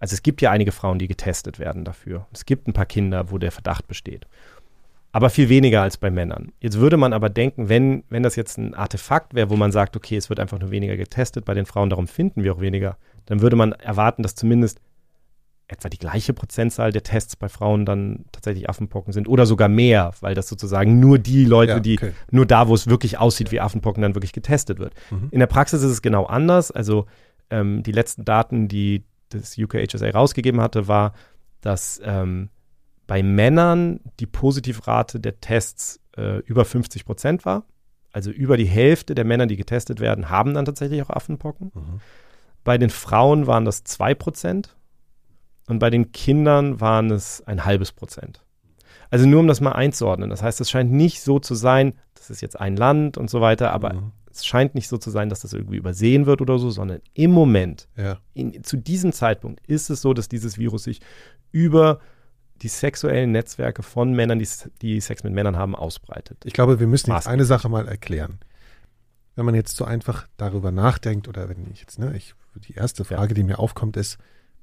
[0.00, 2.26] Also es gibt ja einige Frauen, die getestet werden dafür.
[2.32, 4.26] Es gibt ein paar Kinder, wo der Verdacht besteht.
[5.10, 6.52] Aber viel weniger als bei Männern.
[6.60, 9.96] Jetzt würde man aber denken, wenn, wenn das jetzt ein Artefakt wäre, wo man sagt,
[9.96, 12.98] okay, es wird einfach nur weniger getestet, bei den Frauen darum finden wir auch weniger,
[13.26, 14.80] dann würde man erwarten, dass zumindest
[15.68, 20.12] etwa die gleiche Prozentzahl der Tests bei Frauen dann tatsächlich Affenpocken sind oder sogar mehr,
[20.20, 22.12] weil das sozusagen nur die Leute, ja, okay.
[22.30, 24.94] die nur da, wo es wirklich aussieht wie Affenpocken, dann wirklich getestet wird.
[25.10, 25.28] Mhm.
[25.30, 26.70] In der Praxis ist es genau anders.
[26.70, 27.06] Also
[27.50, 31.12] ähm, die letzten Daten, die das UKHSA rausgegeben hatte, war,
[31.60, 32.48] dass ähm,
[33.06, 37.64] bei Männern die Positivrate der Tests äh, über 50 Prozent war.
[38.10, 41.72] Also über die Hälfte der Männer, die getestet werden, haben dann tatsächlich auch Affenpocken.
[41.74, 42.00] Mhm.
[42.64, 44.77] Bei den Frauen waren das 2 Prozent
[45.68, 48.44] und bei den Kindern waren es ein halbes Prozent.
[49.10, 50.30] Also nur um das mal einzuordnen.
[50.30, 53.40] Das heißt, es scheint nicht so zu sein, das ist jetzt ein Land und so
[53.40, 54.12] weiter, aber mhm.
[54.30, 57.30] es scheint nicht so zu sein, dass das irgendwie übersehen wird oder so, sondern im
[57.30, 58.18] Moment, ja.
[58.34, 61.00] in, zu diesem Zeitpunkt ist es so, dass dieses Virus sich
[61.52, 62.00] über
[62.62, 64.48] die sexuellen Netzwerke von Männern, die,
[64.82, 66.38] die Sex mit Männern haben, ausbreitet.
[66.44, 68.40] Ich glaube, wir müssen jetzt eine Sache mal erklären.
[69.36, 72.34] Wenn man jetzt so einfach darüber nachdenkt oder wenn ich jetzt, ne, ich,
[72.66, 73.34] die erste Frage, ja.
[73.34, 74.18] die mir aufkommt, ist,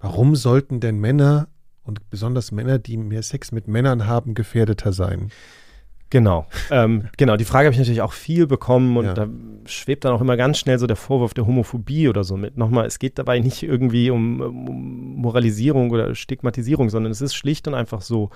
[0.05, 1.47] Warum sollten denn Männer
[1.83, 5.31] und besonders Männer, die mehr Sex mit Männern haben, gefährdeter sein?
[6.11, 7.37] Genau, ähm, genau.
[7.37, 9.13] Die Frage habe ich natürlich auch viel bekommen und ja.
[9.15, 9.27] da
[9.65, 12.55] schwebt dann auch immer ganz schnell so der Vorwurf der Homophobie oder so mit.
[12.55, 17.67] Nochmal, es geht dabei nicht irgendwie um, um Moralisierung oder Stigmatisierung, sondern es ist schlicht
[17.67, 18.29] und einfach so,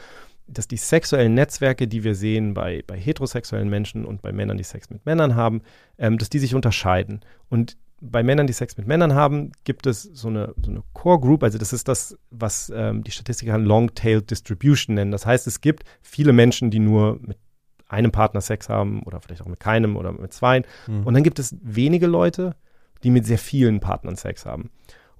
[0.47, 4.63] dass die sexuellen Netzwerke, die wir sehen bei, bei heterosexuellen Menschen und bei Männern, die
[4.63, 5.61] Sex mit Männern haben,
[5.99, 7.21] ähm, dass die sich unterscheiden.
[7.47, 11.19] Und bei Männern, die Sex mit Männern haben, gibt es so eine, so eine Core
[11.19, 15.11] Group, also das ist das, was ähm, die Statistiker Long-Tailed Distribution nennen.
[15.11, 17.37] Das heißt, es gibt viele Menschen, die nur mit
[17.87, 20.63] einem Partner Sex haben oder vielleicht auch mit keinem oder mit zweien.
[20.87, 21.05] Mhm.
[21.05, 22.55] Und dann gibt es wenige Leute,
[23.03, 24.69] die mit sehr vielen Partnern Sex haben.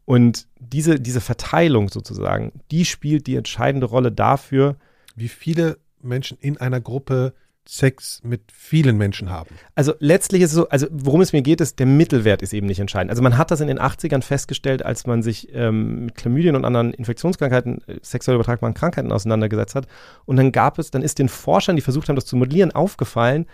[0.05, 4.75] Und diese, diese Verteilung sozusagen, die spielt die entscheidende Rolle dafür,
[5.15, 7.33] wie viele Menschen in einer Gruppe
[7.71, 9.55] Sex mit vielen Menschen haben.
[9.75, 12.65] Also letztlich ist es so, also worum es mir geht, ist, der Mittelwert ist eben
[12.65, 13.11] nicht entscheidend.
[13.11, 16.65] Also man hat das in den 80ern festgestellt, als man sich ähm, mit Chlamydien und
[16.65, 19.87] anderen Infektionskrankheiten, äh, sexuell übertragbaren Krankheiten auseinandergesetzt hat.
[20.25, 23.45] Und dann gab es, dann ist den Forschern, die versucht haben, das zu modellieren, aufgefallen,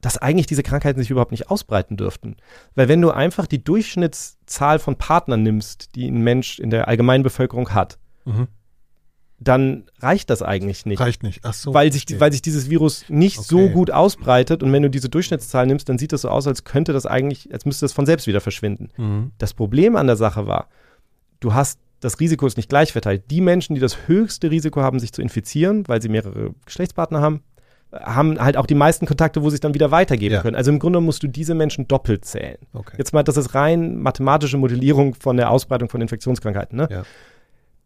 [0.00, 2.36] dass eigentlich diese Krankheiten sich überhaupt nicht ausbreiten dürften.
[2.76, 7.74] Weil wenn du einfach die Durchschnittszahl von Partnern nimmst, die ein Mensch in der Allgemeinbevölkerung
[7.74, 8.46] hat, mhm
[9.42, 11.00] dann reicht das eigentlich nicht.
[11.00, 11.40] Reicht nicht.
[11.44, 11.72] Ach so.
[11.72, 13.46] Weil sich, weil sich dieses Virus nicht Okay.
[13.48, 16.64] so gut ausbreitet und wenn du diese Durchschnittszahl nimmst, dann sieht das so aus, als
[16.64, 18.90] könnte das eigentlich, als müsste das von selbst wieder verschwinden.
[18.98, 19.30] Mhm.
[19.38, 20.68] Das Problem an der Sache war,
[21.40, 23.24] du hast das Risiko ist nicht gleich verteilt.
[23.30, 27.42] Die Menschen, die das höchste Risiko haben, sich zu infizieren, weil sie mehrere Geschlechtspartner haben,
[27.92, 30.40] haben halt auch die meisten Kontakte, wo sie es dann wieder weitergeben Ja.
[30.40, 30.56] können.
[30.56, 32.56] Also im Grunde musst du diese Menschen doppelt zählen.
[32.72, 32.94] Okay.
[32.96, 36.76] Jetzt mal, das ist rein mathematische Modellierung von der Ausbreitung von Infektionskrankheiten.
[36.78, 36.88] Ne?
[36.90, 37.02] Ja.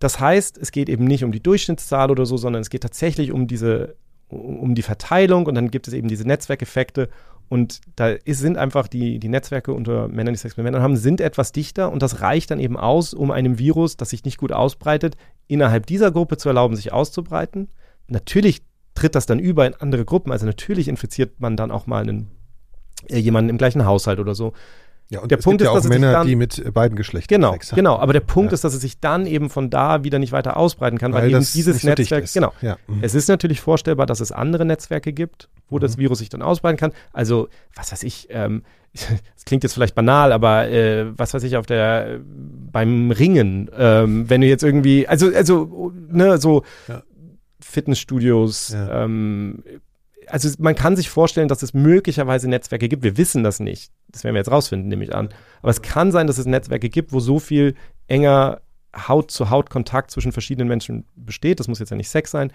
[0.04, 3.32] Das heißt, es geht eben nicht um die Durchschnittszahl oder so, sondern es geht tatsächlich
[3.32, 3.96] um diese,
[4.28, 7.08] um die Verteilung und dann gibt es eben diese Netzwerkeffekte
[7.48, 10.96] und da ist, sind einfach die, die Netzwerke unter Männern, die Sex mit Männern haben,
[10.96, 14.36] sind etwas dichter und das reicht dann eben aus, um einem Virus, das sich nicht
[14.36, 17.70] gut ausbreitet, innerhalb dieser Gruppe zu erlauben, sich auszubreiten.
[18.06, 18.60] Natürlich
[18.94, 22.30] tritt das dann über in andere Gruppen, also natürlich infiziert man dann auch mal einen,
[23.08, 24.52] äh, jemanden im gleichen Haushalt oder so.
[25.10, 26.34] Ja, und Der es Punkt gibt ja ist, auch dass es sich Männer, dann- die
[26.34, 27.76] mit äh, beiden Geschlechtern Genau, Sex haben.
[27.76, 27.98] genau.
[27.98, 28.54] Aber der Punkt Ja.
[28.54, 31.30] ist, dass es sich dann eben von da wieder nicht weiter ausbreiten kann, weil, Weil
[31.30, 32.52] eben das dieses so Netzwerk, genau.
[32.62, 32.78] Ja.
[32.86, 32.98] Mhm.
[33.02, 36.78] Es ist natürlich vorstellbar, dass es andere Netzwerke gibt, wo das Virus sich dann ausbreiten
[36.78, 36.92] kann.
[37.12, 38.62] Also, was weiß ich, ähm,
[39.36, 42.20] es klingt jetzt vielleicht banal, aber äh, was weiß ich, auf der
[42.72, 47.02] beim Ringen, ähm, wenn du jetzt irgendwie, also, also, ne, so Ja.
[47.60, 49.04] Fitnessstudios, Ja.
[49.04, 49.62] ähm,
[50.28, 53.02] also man kann sich vorstellen, dass es möglicherweise Netzwerke gibt.
[53.02, 53.92] Wir wissen das nicht.
[54.08, 55.28] Das werden wir jetzt rausfinden, nehme ich an.
[55.62, 57.74] Aber es kann sein, dass es Netzwerke gibt, wo so viel
[58.06, 58.60] enger
[58.96, 61.60] Haut-zu-Haut-Kontakt zwischen verschiedenen Menschen besteht.
[61.60, 62.52] Das muss jetzt ja nicht Sex sein,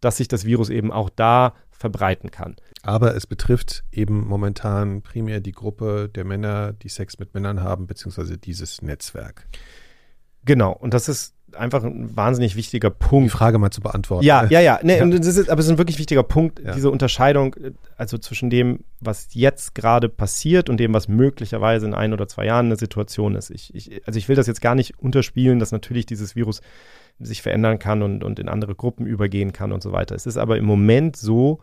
[0.00, 2.56] dass sich das Virus eben auch da verbreiten kann.
[2.82, 7.86] Aber es betrifft eben momentan primär die Gruppe der Männer, die Sex mit Männern haben,
[7.86, 9.46] beziehungsweise dieses Netzwerk.
[10.44, 10.72] Genau.
[10.72, 13.30] Und das ist einfach ein wahnsinnig wichtiger Um die Punkt.
[13.32, 14.24] Frage mal zu beantworten.
[14.24, 14.80] Ja, ja, ja.
[14.82, 15.02] Nee, Ja.
[15.02, 16.74] Und das ist, aber es ist ein wirklich wichtiger Punkt, Ja.
[16.74, 21.94] diese Unterscheidung, äh, also zwischen dem, was jetzt gerade passiert und dem, was möglicherweise in
[21.94, 23.50] ein oder zwei Jahren eine Situation ist.
[23.50, 26.60] Ich, ich, also ich will das jetzt gar nicht unterspielen, dass natürlich dieses Virus
[27.18, 30.14] sich verändern kann und, und in andere Gruppen übergehen kann und so weiter.
[30.14, 31.60] Es ist aber im Moment so,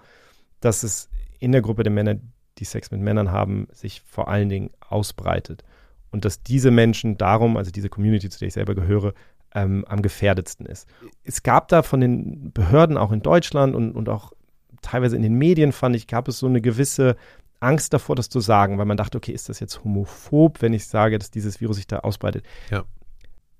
[0.61, 1.09] dass es
[1.39, 2.15] in der Gruppe der Männer,
[2.57, 5.63] die Sex mit Männern haben, sich vor allen Dingen ausbreitet.
[6.11, 9.13] Und dass diese Menschen darum, also diese Community, zu der ich selber gehöre,
[9.53, 10.87] ähm, am gefährdetsten ist.
[11.23, 14.33] Es gab da von den Behörden auch in Deutschland und, und auch
[14.81, 17.15] teilweise in den Medien, fand ich, gab es so eine gewisse
[17.59, 20.87] Angst davor, das zu sagen, weil man dachte, okay, ist das jetzt homophob, wenn ich
[20.87, 22.45] sage, dass dieses Virus sich da ausbreitet?
[22.69, 22.85] Ja.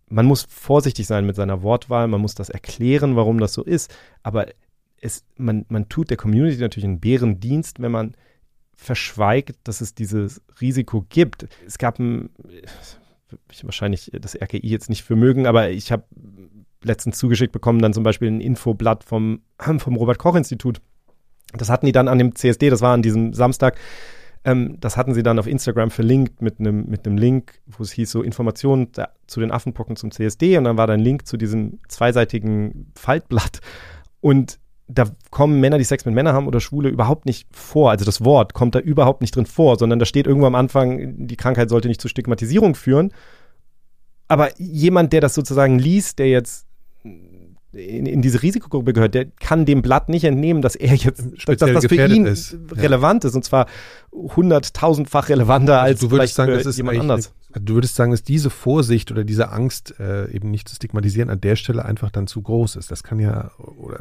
[0.09, 3.93] Man muss vorsichtig sein mit seiner Wortwahl, man muss das erklären, warum das so ist,
[4.23, 4.47] aber
[5.01, 8.15] es, man, man tut der Community natürlich einen Bärendienst, wenn man
[8.75, 11.47] verschweigt, dass es dieses Risiko gibt.
[11.65, 12.29] Es gab ein,
[13.51, 16.03] ich wahrscheinlich das RKI jetzt nicht für mögen, aber ich habe
[16.83, 19.41] letztens zugeschickt bekommen, dann zum Beispiel ein Infoblatt vom,
[19.77, 20.81] vom Robert-Koch-Institut.
[21.53, 23.77] Das hatten die dann an dem CSD, das war an diesem Samstag,
[24.45, 28.11] ähm, das hatten sie dann auf Instagram verlinkt mit einem mit Link, wo es hieß
[28.11, 31.37] so Informationen da, zu den Affenpocken zum CSD und dann war da ein Link zu
[31.37, 33.59] diesem zweiseitigen Faltblatt
[34.21, 34.58] und
[34.91, 37.91] da kommen Männer, die Sex mit Männern haben oder Schwule überhaupt nicht vor.
[37.91, 41.27] Also das Wort kommt da überhaupt nicht drin vor, sondern da steht irgendwo am Anfang,
[41.27, 43.13] die Krankheit sollte nicht zu Stigmatisierung führen.
[44.27, 46.65] Aber jemand, der das sozusagen liest, der jetzt
[47.03, 51.41] in, in diese Risikogruppe gehört, der kann dem Blatt nicht entnehmen, dass er jetzt, dass
[51.41, 52.53] Speziell das für ihn ist.
[52.53, 52.81] Ja.
[52.81, 53.67] relevant ist und zwar
[54.11, 57.33] hunderttausendfach relevanter als Also du würdest vielleicht sagen, das ist jemand anders.
[57.53, 61.29] Eine, du würdest sagen, dass diese Vorsicht oder diese Angst, äh, eben nicht zu stigmatisieren,
[61.29, 62.91] an der Stelle einfach dann zu groß ist.
[62.91, 63.99] Das kann ja, oder,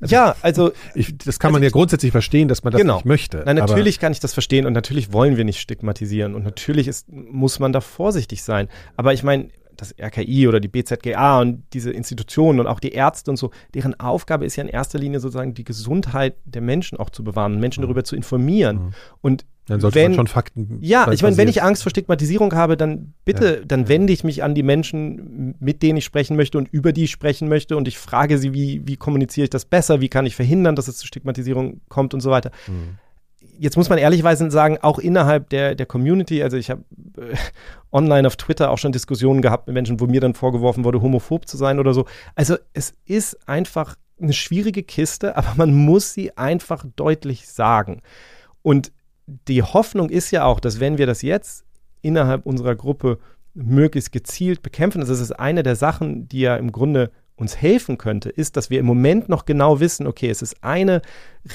[0.00, 2.80] also ja, also ich, das kann Also man ja ich- grundsätzlich verstehen, dass man das
[2.80, 2.96] Genau.
[2.96, 3.42] nicht möchte.
[3.46, 7.10] Nein, natürlich kann ich das verstehen und natürlich wollen wir nicht stigmatisieren und natürlich ist,
[7.10, 8.68] muss man da vorsichtig sein.
[8.96, 13.28] Aber ich meine, das RKI oder die BZGA und diese Institutionen und auch die Ärzte
[13.30, 17.10] und so, deren Aufgabe ist ja in erster Linie sozusagen die Gesundheit der Menschen auch
[17.10, 18.94] zu bewahren, Menschen darüber zu informieren.
[19.20, 20.78] Und Dann sollte wenn, man schon Fakten.
[20.82, 24.42] ja, ich meine, wenn ich Angst vor Stigmatisierung habe, dann bitte, dann wende ich mich
[24.42, 27.88] an die Menschen, mit denen ich sprechen möchte und über die ich sprechen möchte und
[27.88, 30.98] ich frage sie, wie, wie kommuniziere ich das besser, wie kann ich verhindern, dass es
[30.98, 32.50] zu Stigmatisierung kommt und so weiter.
[33.58, 36.84] Jetzt muss man ehrlichweise sagen, auch innerhalb der, der Community, also ich habe
[37.16, 37.34] äh,
[37.92, 41.48] online auf Twitter auch schon Diskussionen gehabt mit Menschen, wo mir dann vorgeworfen wurde, homophob
[41.48, 42.04] zu sein oder so.
[42.34, 48.02] Also es ist einfach eine schwierige Kiste, aber man muss sie einfach deutlich sagen.
[48.60, 48.92] Und
[49.26, 51.64] die Hoffnung ist ja auch, dass wenn wir das jetzt
[52.02, 53.18] innerhalb unserer Gruppe
[53.54, 58.28] möglichst gezielt bekämpfen, das ist eine der Sachen, die ja im Grunde uns helfen könnte,
[58.28, 61.02] ist, dass wir im Moment noch genau wissen, okay, es ist eine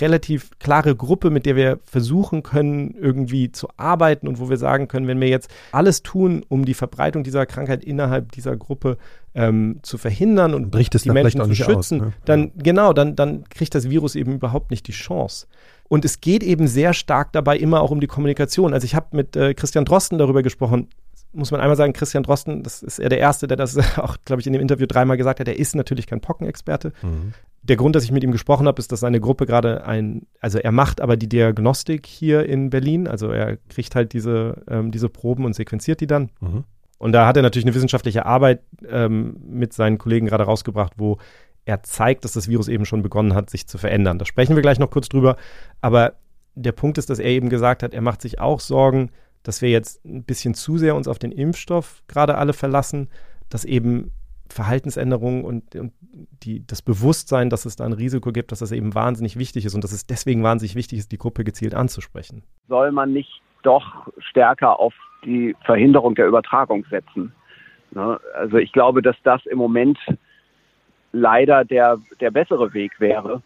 [0.02, 4.90] relativ klare Gruppe, mit der wir versuchen können, irgendwie zu arbeiten und wo wir sagen
[4.90, 8.98] können, wenn wir jetzt alles tun, um die Verbreitung dieser Krankheit innerhalb dieser Gruppe
[9.34, 12.14] ähm, zu verhindern und Bricht es die Menschen zu nicht aus, schützen, ne?
[12.26, 15.48] dann genau, dann, dann kriegt das Virus eben überhaupt nicht die Chance.
[15.90, 18.74] Und es geht eben sehr stark dabei immer auch um die Kommunikation.
[18.74, 20.88] Also ich habe mit äh, Christian Drosten darüber gesprochen,
[21.34, 24.40] muss man einmal sagen, Christian Drosten, das ist er der Erste, der das auch, glaube
[24.40, 26.94] ich, in dem Interview dreimal gesagt hat, er ist natürlich kein Pockenexperte.
[27.02, 27.34] Mhm.
[27.62, 30.60] Der Grund, dass ich mit ihm gesprochen habe, ist, dass seine Gruppe gerade ein, also
[30.60, 35.10] er macht aber die Diagnostik hier in Berlin, also er kriegt halt diese, ähm, diese
[35.10, 36.30] Proben und sequenziert die dann.
[36.40, 36.64] Mhm.
[37.00, 41.18] Und da hat er natürlich eine wissenschaftliche Arbeit ähm, mit seinen Kollegen gerade rausgebracht, wo
[41.70, 44.18] er zeigt, dass das Virus eben schon begonnen hat, sich zu verändern.
[44.18, 45.38] Da sprechen wir gleich noch kurz drüber.
[45.82, 46.14] Aber
[46.56, 49.12] der Punkt ist, dass er eben gesagt hat, er macht sich auch Sorgen,
[49.44, 53.08] dass wir jetzt ein bisschen zu sehr uns auf den Impfstoff gerade alle verlassen,
[53.52, 54.12] dass eben
[54.50, 55.94] Verhaltensänderungen und, und
[56.42, 59.76] die, das Bewusstsein, dass es da ein Risiko gibt, dass das eben wahnsinnig wichtig ist
[59.76, 62.42] und dass es deswegen wahnsinnig wichtig ist, die Gruppe gezielt anzusprechen.
[62.68, 67.32] Soll man nicht doch stärker auf die Verhinderung der Übertragung setzen?
[67.92, 68.20] Ne?
[68.34, 70.00] Also ich glaube, dass das im Moment
[71.12, 73.42] leider der, der bessere Weg wäre.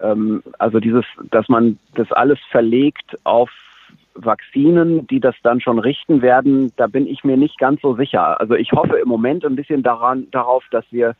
[0.00, 3.50] Ähm, also dieses, dass man das alles verlegt auf
[4.14, 8.40] Vakzinen, die das dann schon richten werden, da bin ich mir nicht ganz so sicher.
[8.40, 11.16] Also ich hoffe im Moment ein bisschen daran, darauf, dass wir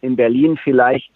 [0.00, 1.12] in Berlin vielleicht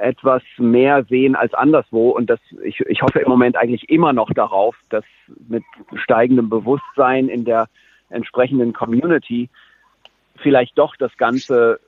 [0.00, 2.10] etwas mehr sehen als anderswo.
[2.10, 5.04] Und das, ich, ich hoffe im Moment eigentlich immer noch darauf, dass
[5.48, 5.62] mit
[5.94, 7.68] steigendem Bewusstsein in der
[8.08, 9.48] entsprechenden Community
[10.36, 11.80] vielleicht doch das Ganze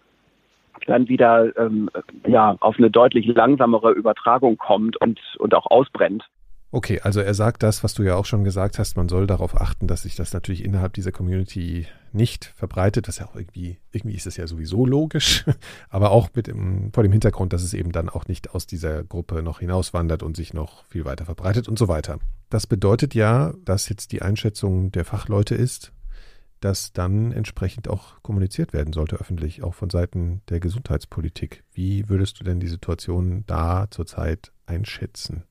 [0.87, 1.91] dann wieder ähm,
[2.27, 6.25] ja, auf eine deutlich langsamere Übertragung kommt und, und auch ausbrennt.
[6.73, 9.59] Okay, also er sagt das, was du ja auch schon gesagt hast, man soll darauf
[9.59, 13.07] achten, dass sich das natürlich innerhalb dieser Community nicht verbreitet.
[13.07, 15.45] Das ist ja auch irgendwie, irgendwie ist es ja sowieso logisch,
[15.91, 19.05] aber auch mit dem, vor dem Hintergrund, dass es eben dann auch nicht aus dieser
[19.05, 22.19] Gruppe noch hinauswandert und sich noch viel weiter verbreitet und so weiter.
[22.51, 25.93] Das bedeutet ja, dass jetzt die Einschätzung der Fachleute ist,
[26.61, 31.65] dass dann entsprechend auch kommuniziert werden sollte, öffentlich, auch von Seiten der Gesundheitspolitik.
[31.73, 35.45] Wie würdest du denn die Situation da zurzeit einschätzen?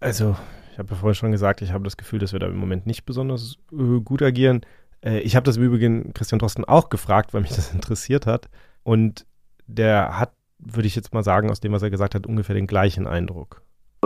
[0.00, 0.36] Also,
[0.72, 2.86] ich habe ja vorhin schon gesagt, ich habe das Gefühl, dass wir da im Moment
[2.86, 4.62] nicht besonders äh, gut agieren.
[5.04, 8.48] Äh, ich habe das im Übrigen Christian Drosten auch gefragt, weil mich das interessiert hat.
[8.82, 9.26] Und
[9.66, 12.66] der hat, würde ich jetzt mal sagen, aus dem, was er gesagt hat, ungefähr den
[12.66, 13.62] gleichen Eindruck.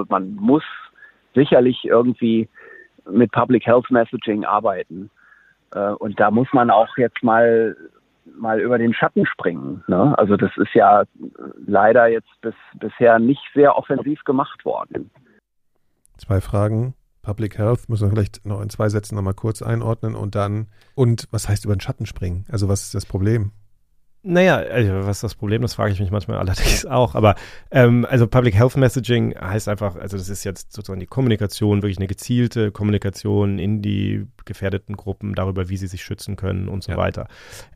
[0.09, 0.63] Man muss
[1.35, 2.49] sicherlich irgendwie
[3.11, 5.11] mit Public Health Messaging arbeiten.
[5.73, 7.77] Äh, und da muss man auch jetzt mal
[8.37, 9.83] mal über den Schatten springen.
[9.87, 10.17] Ne?
[10.19, 11.05] Also das ist ja
[11.67, 15.11] leider jetzt bis, bisher nicht sehr offensiv gemacht worden.
[16.19, 16.95] Zwei Fragen.
[17.23, 21.27] Public Health müssen wir vielleicht noch in zwei Sätzen nochmal kurz einordnen und dann, und
[21.31, 22.47] was heißt über den Schatten springen?
[22.51, 23.53] Also was ist das Problem?
[24.23, 25.63] Naja, also was ist das Problem?
[25.63, 27.15] Das frage ich mich manchmal allerdings auch.
[27.15, 27.37] Aber
[27.71, 31.99] ähm, also Public Health Messaging heißt einfach, also das ist jetzt sozusagen die Kommunikation, wirklich
[31.99, 36.93] eine gezielte Kommunikation in die gefährdeten Gruppen darüber, wie sie sich schützen können und so
[36.93, 36.99] ja.
[36.99, 37.29] weiter.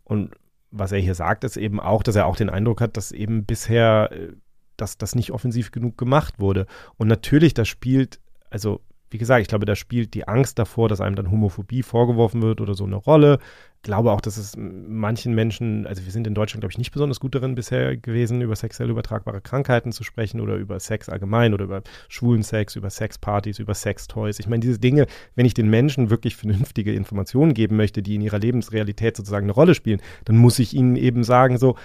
[0.04, 0.32] Und
[0.72, 3.44] was er hier sagt, ist eben auch, dass er auch den Eindruck hat, dass eben
[3.44, 4.32] bisher, äh,
[4.76, 6.66] dass das nicht offensiv genug gemacht wurde.
[6.96, 8.18] Und natürlich, das spielt,
[8.50, 8.80] also
[9.12, 12.60] wie gesagt, ich glaube, da spielt die Angst davor, dass einem dann Homophobie vorgeworfen wird
[12.62, 13.38] oder so eine Rolle.
[13.76, 16.92] Ich glaube auch, dass es manchen Menschen, also wir sind in Deutschland, glaube ich, nicht
[16.92, 21.52] besonders gut darin bisher gewesen, über sexuell übertragbare Krankheiten zu sprechen oder über Sex allgemein
[21.52, 24.38] oder über schwulen Sex, über Sexpartys, über Sextoys.
[24.38, 28.22] Ich meine, diese Dinge, wenn ich den Menschen wirklich vernünftige Informationen geben möchte, die in
[28.22, 31.76] ihrer Lebensrealität sozusagen eine Rolle spielen, dann muss ich ihnen eben sagen, so,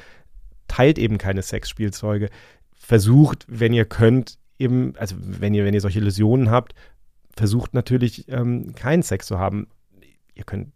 [0.68, 2.30] teilt eben keine Sexspielzeuge.
[2.74, 6.74] Versucht, wenn ihr könnt, eben, also wenn ihr, wenn ihr solche Illusionen habt,
[7.38, 9.68] versucht natürlich ähm, keinen Sex zu haben.
[10.34, 10.74] Ihr könnt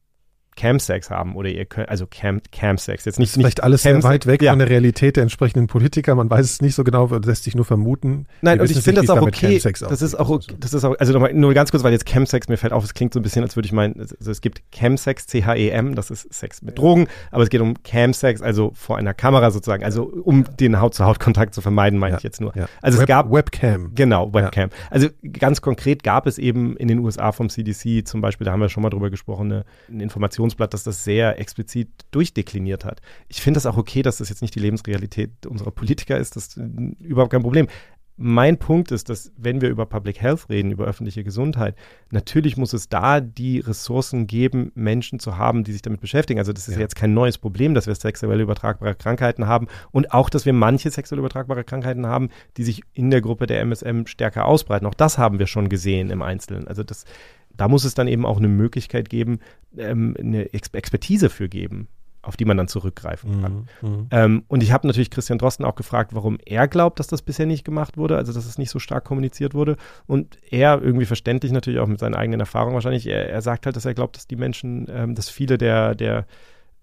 [0.56, 3.30] Camsex haben oder ihr könnt, also Cam, Camsex, jetzt nicht.
[3.30, 4.52] Das ist vielleicht alles sehr weit weg ja.
[4.52, 7.66] von der Realität der entsprechenden Politiker, man weiß es nicht so genau, lässt sich nur
[7.66, 8.28] vermuten.
[8.42, 11.14] Nein, und ich finde das auch okay, das ist auch, okay, das ist auch, also
[11.14, 13.44] nochmal, nur ganz kurz, weil jetzt Camsex, mir fällt auf, es klingt so ein bisschen,
[13.44, 17.44] als würde ich meinen, also es gibt Camsex, C-H-E-M, das ist Sex mit Drogen, aber
[17.44, 21.98] es geht um Camsex, also vor einer Kamera sozusagen, also um den Haut-zu-Haut-Kontakt zu vermeiden,
[21.98, 22.56] meine ja, ich jetzt nur.
[22.56, 22.68] Ja.
[22.82, 23.32] Also Web, es gab.
[23.32, 23.92] Webcam.
[23.96, 24.70] Genau, Webcam.
[24.90, 25.08] Also
[25.40, 28.70] ganz konkret gab es eben in den USA vom CDC zum Beispiel, da haben wir
[28.70, 30.02] schon mal drüber gesprochen, eine, ein
[30.42, 33.02] Informationsblatt, das das sehr sehr explizit durchdekliniert hat.
[33.28, 36.36] Ich finde das auch okay, dass das jetzt nicht die Lebensrealität unserer Politiker ist.
[36.36, 36.58] Das ist
[37.00, 37.68] überhaupt kein Problem.
[38.18, 41.76] Mein Punkt ist, dass wenn wir über Public Health reden, über öffentliche Gesundheit,
[42.12, 46.40] natürlich muss es da die Ressourcen geben, Menschen zu haben, die sich damit beschäftigen.
[46.40, 46.82] Also das ist ja.
[46.82, 50.92] jetzt kein neues Problem, dass wir sexuell übertragbare Krankheiten haben und auch, dass wir manche
[50.92, 54.86] sexuell übertragbare Krankheiten haben, die sich in der Gruppe der MSM stärker ausbreiten.
[54.86, 56.68] Auch das haben wir schon gesehen im Einzelnen.
[56.68, 57.06] Also das
[57.58, 59.40] da muss es dann eben auch eine Möglichkeit geben,
[59.78, 61.88] ähm, eine Ex Expertise für geben,
[62.22, 63.68] auf die man dann zurückgreifen kann.
[63.82, 64.08] Mhm, mhm.
[64.12, 67.46] ähm, und ich habe natürlich Christian Drosten auch gefragt, warum er glaubt, dass das bisher
[67.46, 69.78] nicht gemacht wurde, also dass es nicht so stark kommuniziert wurde.
[70.08, 73.76] Und er, irgendwie verständlich natürlich auch mit seinen eigenen Erfahrungen wahrscheinlich, er, er sagt halt,
[73.76, 76.26] dass er glaubt, dass die Menschen, ähm, dass viele der, der,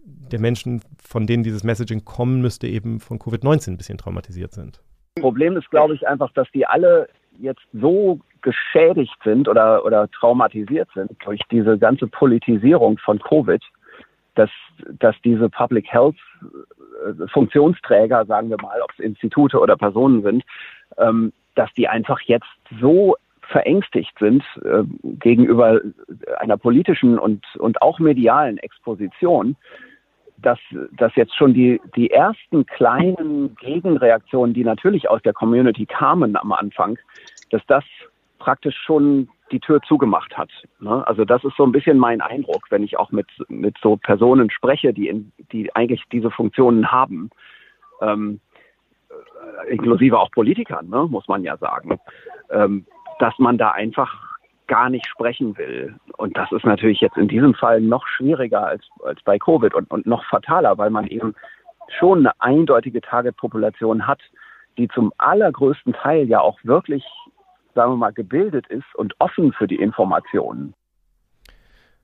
[0.05, 4.81] der Menschen, von denen dieses Messaging kommen müsste, eben von Covid-19 ein bisschen traumatisiert sind.
[5.21, 7.09] Problem ist, glaube ich, einfach, dass die alle
[7.39, 13.62] jetzt so geschädigt sind oder, oder traumatisiert sind durch diese ganze Politisierung von Covid,
[14.34, 14.51] dass,
[14.99, 16.16] dass diese Public Health
[17.07, 20.45] äh, Funktionsträger, sagen wir mal, ob es Institute oder Personen sind,
[20.97, 22.47] ähm, dass die einfach jetzt
[22.80, 25.80] so verängstigt sind äh, gegenüber
[26.39, 29.57] einer politischen und, und auch medialen Exposition,
[30.36, 30.59] dass,
[30.93, 36.53] dass jetzt schon die, die ersten kleinen Gegenreaktionen, die natürlich aus der Community kamen am
[36.53, 36.99] Anfang,
[37.51, 37.84] dass das
[38.39, 40.51] praktisch schon die Tür zugemacht hat.
[40.80, 41.07] Ne?
[41.07, 44.51] Also das ist so ein bisschen mein Eindruck, wenn ich auch mit, mit so Personen
[44.51, 47.30] spreche, die, in, die eigentlich diese Funktionen haben.
[48.01, 48.41] Ähm,
[49.11, 51.99] äh, inklusive auch Politikern, ne, muss man ja sagen,
[52.51, 52.86] ähm,
[53.18, 55.97] dass man da einfach gar nicht sprechen will.
[56.16, 59.91] Und das ist natürlich jetzt in diesem Fall noch schwieriger als, als bei Covid und,
[59.91, 61.34] und noch fataler, weil man eben
[61.99, 64.20] schon eine eindeutige Target-Population hat,
[64.76, 67.05] die zum allergrößten Teil ja auch wirklich,
[67.79, 70.74] sagen wir mal, gebildet ist und offen für die Informationen.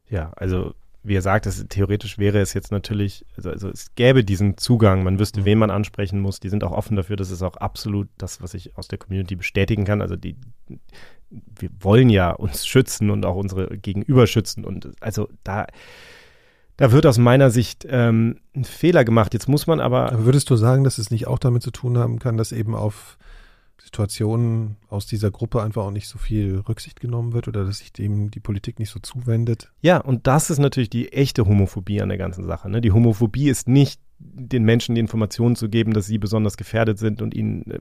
[0.08, 0.72] Ja, also
[1.02, 5.02] wie er sagt, es, theoretisch wäre es jetzt natürlich, also, also, es gäbe diesen Zugang,
[5.02, 8.08] man wüsste, wen man ansprechen muss, die sind auch offen dafür, das ist auch absolut
[8.18, 10.00] das, was ich aus der Community bestätigen kann.
[10.00, 10.36] Also die,
[11.30, 15.66] wir wollen ja uns schützen und auch unsere Gegenüber schützen und also da,
[16.76, 19.34] da wird aus meiner Sicht ähm, ein Fehler gemacht.
[19.34, 20.12] Jetzt muss man aber.
[20.12, 22.74] aber würdest du sagen, dass es nicht auch damit zu tun haben kann, dass eben
[22.74, 23.18] auf
[23.80, 27.92] Situationen aus dieser Gruppe einfach auch nicht so viel Rücksicht genommen wird oder dass sich
[27.92, 29.72] dem die Politik nicht so zuwendet.
[29.82, 32.70] Ja, und das ist natürlich die echte Homophobie an der ganzen Sache.
[32.70, 32.80] Ne?
[32.80, 37.20] Die Homophobie ist nicht den Menschen die Informationen zu geben, dass sie besonders gefährdet sind
[37.20, 37.80] und ihnen äh,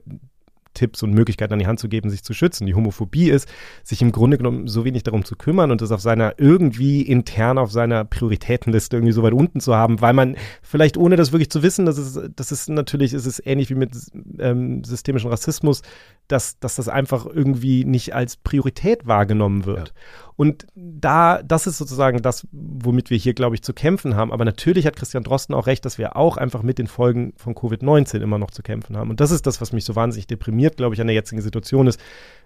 [0.74, 2.66] Tipps und Möglichkeiten an die Hand zu geben, sich zu schützen.
[2.66, 3.48] Die Homophobie ist,
[3.82, 7.58] sich im Grunde genommen so wenig darum zu kümmern und das auf seiner irgendwie intern
[7.58, 11.50] auf seiner Prioritätenliste irgendwie so weit unten zu haben, weil man vielleicht ohne das wirklich
[11.50, 13.92] zu wissen, das ist, das ist natürlich, ist es ähnlich wie mit
[14.38, 15.82] ähm, systemischen Rassismus,
[16.28, 19.88] dass, dass das einfach irgendwie nicht als Priorität wahrgenommen wird.
[19.88, 19.94] Ja.
[20.36, 24.32] Und da, das ist sozusagen das, womit wir hier, glaube ich, zu kämpfen haben.
[24.32, 27.54] Aber natürlich hat Christian Drosten auch recht, dass wir auch einfach mit den Folgen von
[27.54, 29.10] Covid-19 immer noch zu kämpfen haben.
[29.10, 31.86] Und das ist das, was mich so wahnsinnig deprimiert, glaube ich, an der jetzigen Situation
[31.86, 32.00] ist.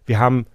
[0.05, 0.47] Wir haben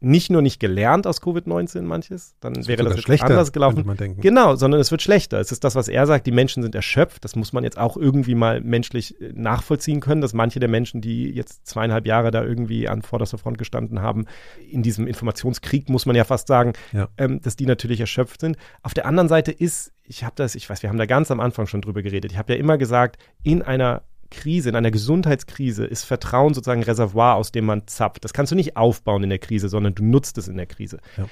[0.00, 3.84] nicht nur nicht gelernt aus Covid-19 manches, dann das wäre das schlechter, anders gelaufen.
[4.20, 5.40] Genau, sondern es wird schlechter.
[5.40, 7.24] Es ist das, was er sagt, die Menschen sind erschöpft.
[7.24, 11.00] Das muss man jetzt auch irgendwie mal menschlich äh, nachvollziehen können, dass manche der Menschen,
[11.00, 14.26] die jetzt zweieinhalb Jahre da irgendwie an vorderster Front gestanden haben,
[14.70, 17.08] in diesem Informationskrieg, muss man ja fast sagen, ja.
[17.16, 18.56] Ähm, dass die natürlich erschöpft sind.
[18.82, 21.40] Auf der anderen Seite ist, ich habe das, ich weiß, wir haben da ganz am
[21.40, 22.30] Anfang schon drüber geredet.
[22.30, 26.84] Ich habe ja immer gesagt, in einer Krise, in einer Gesundheitskrise ist Vertrauen sozusagen ein
[26.84, 28.24] Reservoir, aus dem man zapft.
[28.24, 30.98] Das kannst du nicht aufbauen in der Krise, sondern du nutzt es in der Krise.
[31.16, 31.28] Ja.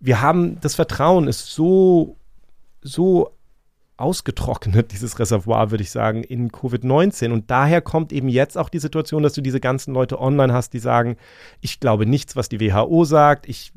[0.00, 2.16] Wir haben, das Vertrauen ist so,
[2.80, 3.37] so
[3.98, 7.30] ausgetrocknet, dieses Reservoir, würde ich sagen, in Covid-19.
[7.30, 10.72] Und daher kommt eben jetzt auch die Situation, dass du diese ganzen Leute online hast,
[10.72, 11.16] die sagen,
[11.60, 13.72] ich glaube nichts, was die WHO sagt, ich,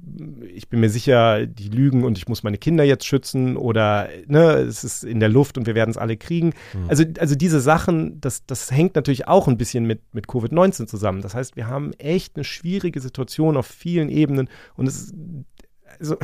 [0.53, 4.53] ich bin mir sicher, die lügen und ich muss meine Kinder jetzt schützen oder ne,
[4.53, 6.53] es ist in der Luft und wir werden es alle kriegen.
[6.73, 6.89] Mhm.
[6.89, 11.21] Also, also diese Sachen, das, das hängt natürlich auch ein bisschen mit, mit Covid-19 zusammen.
[11.21, 15.15] Das heißt, wir haben echt eine schwierige Situation auf vielen Ebenen und es ist
[15.99, 16.17] also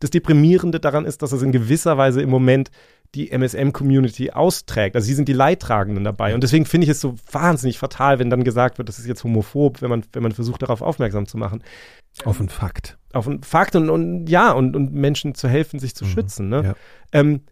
[0.00, 2.70] das Deprimierende daran ist, dass es in gewisser Weise im Moment
[3.14, 4.96] die MSM-Community austrägt.
[4.96, 6.34] Also sie sind die Leidtragenden dabei.
[6.34, 9.22] Und deswegen finde ich es so wahnsinnig fatal, wenn dann gesagt wird, das ist jetzt
[9.22, 11.62] homophob, wenn man, wenn man versucht, darauf aufmerksam zu machen.
[12.24, 12.98] Auf einen Fakt.
[13.12, 16.08] Auf einen Fakt und, und ja, und, und Menschen zu helfen, sich zu mhm.
[16.08, 16.48] schützen.
[16.48, 16.62] Ne?
[16.64, 16.74] Ja.
[17.12, 17.42] Ähm,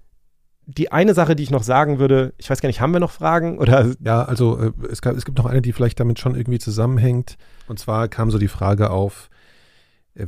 [0.67, 3.11] die eine Sache, die ich noch sagen würde, ich weiß gar nicht, haben wir noch
[3.11, 3.59] Fragen?
[3.59, 3.93] Oder?
[4.01, 7.37] Ja, also äh, es, gab, es gibt noch eine, die vielleicht damit schon irgendwie zusammenhängt.
[7.67, 9.29] Und zwar kam so die Frage auf,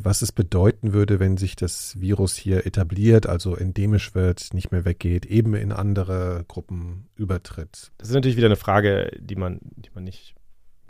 [0.02, 4.84] was es bedeuten würde, wenn sich das Virus hier etabliert, also endemisch wird, nicht mehr
[4.84, 7.92] weggeht, eben in andere Gruppen übertritt.
[7.98, 10.34] Das ist natürlich wieder eine Frage, die man, die man nicht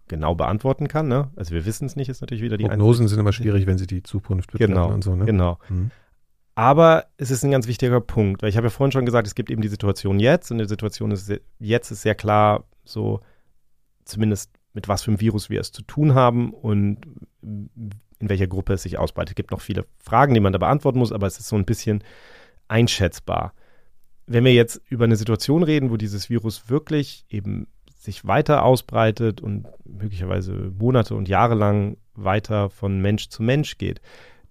[0.09, 1.09] genau beantworten kann.
[1.09, 1.30] Ne?
[1.36, 3.86] Also wir wissen es nicht, ist natürlich wieder die Prognosen sind immer schwierig, wenn sie
[3.86, 5.14] die Zukunft betreffen genau, und so.
[5.16, 5.24] Ne?
[5.24, 5.59] Genau.
[5.68, 5.90] Mhm.
[6.55, 9.34] Aber es ist ein ganz wichtiger Punkt, weil ich habe ja vorhin schon gesagt, es
[9.34, 13.20] gibt eben die Situation jetzt und die Situation ist sehr, jetzt ist sehr klar so
[14.05, 16.98] zumindest mit was für einem Virus wir es zu tun haben und
[18.23, 19.33] in welcher Gruppe es sich ausbreitet.
[19.33, 21.64] Es gibt noch viele Fragen, die man da beantworten muss, aber es ist so ein
[21.64, 22.03] bisschen
[22.68, 23.53] einschätzbar.
[24.27, 29.41] Wenn wir jetzt über eine Situation reden, wo dieses Virus wirklich eben sich weiter ausbreitet
[29.41, 34.01] und möglicherweise Monate und Jahre lang weiter von Mensch zu Mensch geht,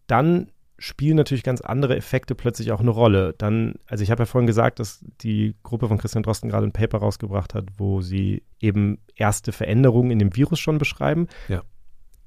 [0.05, 3.35] dann spielen natürlich ganz andere Effekte plötzlich auch eine Rolle.
[3.37, 6.73] Dann, also ich habe ja vorhin gesagt, dass die Gruppe von Christian Drosten gerade ein
[6.73, 11.27] Paper rausgebracht hat, wo sie eben erste Veränderungen in dem Virus schon beschreiben.
[11.47, 11.61] Ja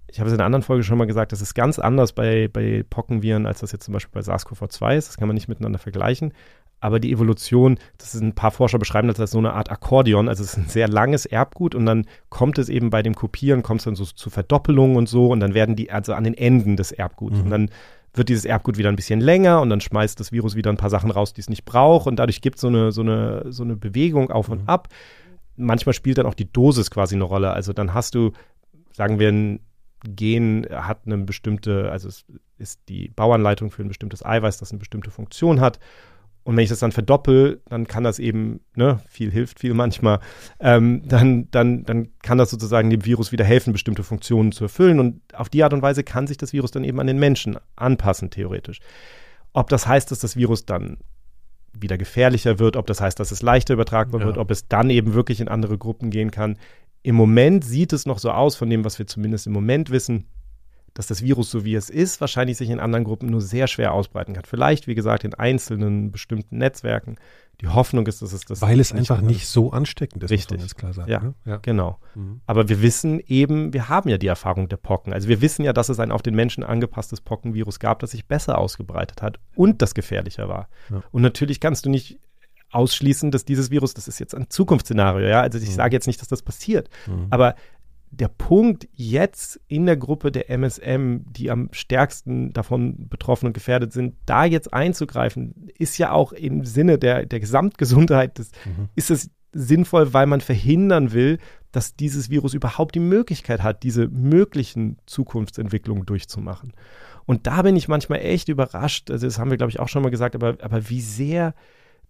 [0.08, 2.48] ich habe es in einer anderen Folge schon mal gesagt, das ist ganz anders bei,
[2.48, 5.08] bei Pockenviren, als das jetzt zum Beispiel bei SARS-CoV-2 ist.
[5.08, 6.32] Das kann man nicht miteinander vergleichen.
[6.80, 10.28] aber die Evolution, das ist ein paar Forscher beschreiben das als so eine Art Akkordeon,
[10.28, 13.62] also es ist ein sehr langes Erbgut und dann kommt es eben bei dem Kopieren,
[13.62, 16.34] kommt es dann so zu Verdoppelungen und so und dann werden die also an den
[16.34, 17.44] Enden des Erbguts mhm.
[17.44, 17.70] und dann
[18.12, 20.90] wird dieses Erbgut wieder ein bisschen länger und dann schmeißt das Virus wieder ein paar
[20.90, 23.64] Sachen raus, die es nicht braucht und dadurch gibt es so eine, so, eine, so
[23.64, 24.68] eine Bewegung auf und mhm.
[24.68, 24.88] ab.
[25.56, 27.52] Manchmal spielt dann auch die Dosis quasi eine Rolle.
[27.52, 28.32] Also dann hast du,
[28.92, 29.60] sagen wir, ein
[30.04, 32.24] Gen hat eine bestimmte, also es
[32.58, 35.78] ist die Bauanleitung für ein bestimmtes Eiweiß, das eine bestimmte Funktion hat.
[36.44, 40.20] Und wenn ich das dann verdoppel, dann kann das eben, ne, viel hilft viel manchmal,
[40.60, 45.00] ähm, dann, dann, dann kann das sozusagen dem Virus wieder helfen, bestimmte Funktionen zu erfüllen.
[45.00, 47.56] Und auf die Art und Weise kann sich das Virus dann eben an den Menschen
[47.76, 48.80] anpassen, theoretisch.
[49.54, 50.98] Ob das heißt, dass das Virus dann
[51.72, 54.26] wieder gefährlicher wird, ob das heißt, dass es leichter übertragbar ja.
[54.26, 56.58] wird, ob es dann eben wirklich in andere Gruppen gehen kann.
[57.04, 60.24] Im Moment sieht es noch so aus, von dem, was wir zumindest im Moment wissen,
[60.94, 63.92] dass das Virus, so wie es ist, wahrscheinlich sich in anderen Gruppen nur sehr schwer
[63.92, 64.44] ausbreiten kann.
[64.46, 67.16] Vielleicht, wie gesagt, in einzelnen bestimmten Netzwerken.
[67.60, 68.62] Die Hoffnung ist, dass es das.
[68.62, 70.58] Weil es nicht einfach nicht so ansteckend ist, Richtig.
[70.58, 71.10] muss man ganz klar sagen.
[71.10, 71.34] Ja, ne?
[71.44, 71.56] ja.
[71.58, 71.98] genau.
[72.14, 72.40] Mhm.
[72.46, 75.12] Aber wir wissen eben, wir haben ja die Erfahrung der Pocken.
[75.12, 78.26] Also wir wissen ja, dass es ein auf den Menschen angepasstes Pockenvirus gab, das sich
[78.26, 80.68] besser ausgebreitet hat und das gefährlicher war.
[80.90, 81.02] Ja.
[81.12, 82.18] Und natürlich kannst du nicht
[82.74, 85.40] ausschließen, dass dieses Virus, das ist jetzt ein Zukunftsszenario, ja.
[85.40, 85.74] Also ich mhm.
[85.74, 86.88] sage jetzt nicht, dass das passiert.
[87.06, 87.26] Mhm.
[87.30, 87.54] Aber
[88.10, 93.92] der Punkt jetzt in der Gruppe der MSM, die am stärksten davon betroffen und gefährdet
[93.92, 98.88] sind, da jetzt einzugreifen, ist ja auch im Sinne der, der Gesamtgesundheit, des, mhm.
[98.94, 101.38] ist es sinnvoll, weil man verhindern will,
[101.72, 106.72] dass dieses Virus überhaupt die Möglichkeit hat, diese möglichen Zukunftsentwicklungen durchzumachen.
[107.26, 110.02] Und da bin ich manchmal echt überrascht, also das haben wir, glaube ich, auch schon
[110.02, 111.54] mal gesagt, aber, aber wie sehr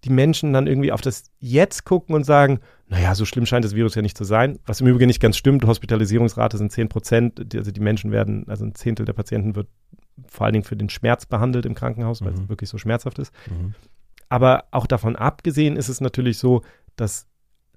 [0.04, 3.74] die Menschen dann irgendwie auf das Jetzt gucken und sagen, naja, so schlimm scheint das
[3.74, 4.58] Virus ja nicht zu sein.
[4.66, 7.54] Was im Übrigen nicht ganz stimmt, Hospitalisierungsrate sind 10 Prozent.
[7.54, 9.68] Also die Menschen werden, also ein Zehntel der Patienten wird
[10.28, 12.42] vor allen Dingen für den Schmerz behandelt im Krankenhaus, weil mhm.
[12.42, 13.32] es wirklich so schmerzhaft ist.
[13.50, 13.74] Mhm.
[14.28, 16.62] Aber auch davon abgesehen ist es natürlich so,
[16.96, 17.26] dass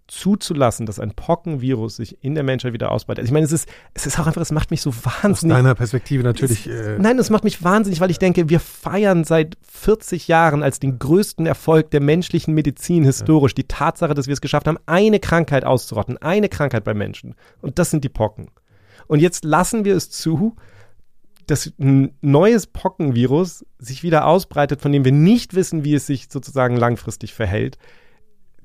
[0.08, 3.20] zuzulassen, dass ein Pockenvirus sich in der Menschheit wieder ausbreitet.
[3.20, 5.55] Also ich meine, es ist, es ist auch einfach, es macht mich so wahnsinnig.
[5.55, 6.66] Aus deiner Perspektive natürlich.
[6.66, 10.64] Es, äh, nein, es macht mich wahnsinnig, weil ich denke, wir feiern seit 40 Jahren
[10.64, 13.55] als den größten Erfolg der menschlichen Medizin historisch ja.
[13.58, 17.36] die Tatsache, dass wir es geschafft haben, eine Krankheit auszurotten, eine Krankheit bei Menschen.
[17.62, 18.47] Und das sind die Pocken.
[19.08, 20.55] Und jetzt lassen wir es zu,
[21.47, 26.28] dass ein neues Pockenvirus sich wieder ausbreitet, von dem wir nicht wissen, wie es sich
[26.30, 27.78] sozusagen langfristig verhält.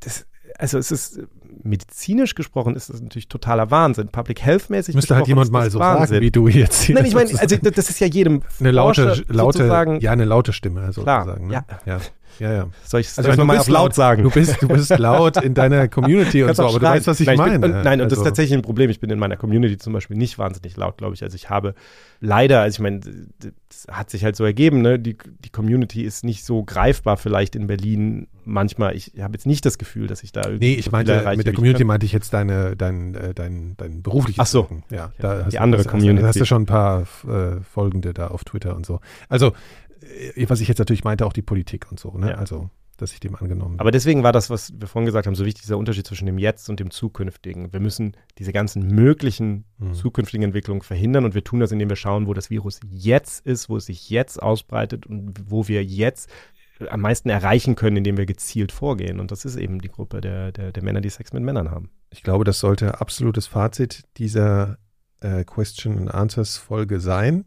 [0.00, 0.26] Das,
[0.58, 1.20] also es ist
[1.62, 4.08] medizinisch gesprochen ist das natürlich totaler Wahnsinn.
[4.08, 6.06] Public Health mäßig müsste halt jemand mal so Wahnsinn.
[6.06, 6.88] sagen, wie du jetzt.
[6.88, 10.86] Nein, ich meine, also das ist ja jedem eine laute, laute, ja eine laute Stimme
[10.92, 11.48] sozusagen.
[11.48, 11.64] Klar, ne?
[11.86, 11.94] ja.
[11.94, 12.00] ja.
[12.38, 12.68] Ja, ja.
[12.84, 14.22] Soll ich es also nochmal auf laut sagen?
[14.22, 17.26] Du bist, du bist laut in deiner Community und so, aber du weißt, was ich
[17.26, 17.54] nein, meine.
[17.54, 18.90] Ich bin, nein, und das ist also tatsächlich ein Problem.
[18.90, 21.22] Ich bin in meiner Community zum Beispiel nicht wahnsinnig laut, glaube ich.
[21.22, 21.74] Also ich habe
[22.20, 23.00] leider, also ich meine,
[23.68, 24.98] das hat sich halt so ergeben, ne?
[24.98, 28.96] Die, die Community ist nicht so greifbar vielleicht in Berlin manchmal.
[28.96, 30.72] Ich habe jetzt nicht das Gefühl, dass ich da irgendwie.
[30.72, 34.02] Nee, ich meinte, erreiche, mit der Community meinte ich jetzt deine, dein, äh, dein, dein
[34.02, 34.68] berufliches Ach so.
[34.90, 36.22] Ja, da die andere hast, Community.
[36.22, 39.00] Da hast du schon ein paar äh, Folgende da auf Twitter und so.
[39.28, 39.52] Also,
[40.48, 42.30] was ich jetzt natürlich meinte, auch die Politik und so, ne?
[42.30, 42.36] Ja.
[42.36, 42.70] Also
[43.02, 43.80] dass ich dem angenommen bin.
[43.80, 46.38] Aber deswegen war das, was wir vorhin gesagt haben, so wichtig, dieser Unterschied zwischen dem
[46.38, 47.72] Jetzt und dem Zukünftigen.
[47.72, 49.94] Wir müssen diese ganzen möglichen mhm.
[49.94, 53.68] zukünftigen Entwicklungen verhindern und wir tun das, indem wir schauen, wo das Virus jetzt ist,
[53.68, 56.30] wo es sich jetzt ausbreitet und wo wir jetzt
[56.90, 59.20] am meisten erreichen können, indem wir gezielt vorgehen.
[59.20, 61.90] Und das ist eben die Gruppe der, der, der Männer, die Sex mit Männern haben.
[62.10, 64.78] Ich glaube, das sollte absolutes Fazit dieser
[65.20, 67.46] äh, Question and Answers Folge sein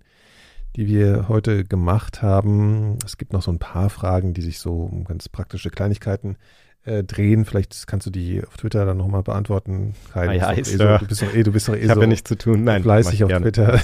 [0.75, 2.97] die wir heute gemacht haben.
[3.05, 6.37] Es gibt noch so ein paar Fragen, die sich so um ganz praktische Kleinigkeiten
[6.83, 7.45] äh, drehen.
[7.45, 9.95] Vielleicht kannst du die auf Twitter dann nochmal beantworten.
[10.11, 12.01] Kai, ah ja, eh so, du bist doch eh, du bist doch eh ich so
[12.01, 12.63] nichts zu tun.
[12.63, 13.43] Nein, fleißig auf gerne.
[13.45, 13.79] Twitter.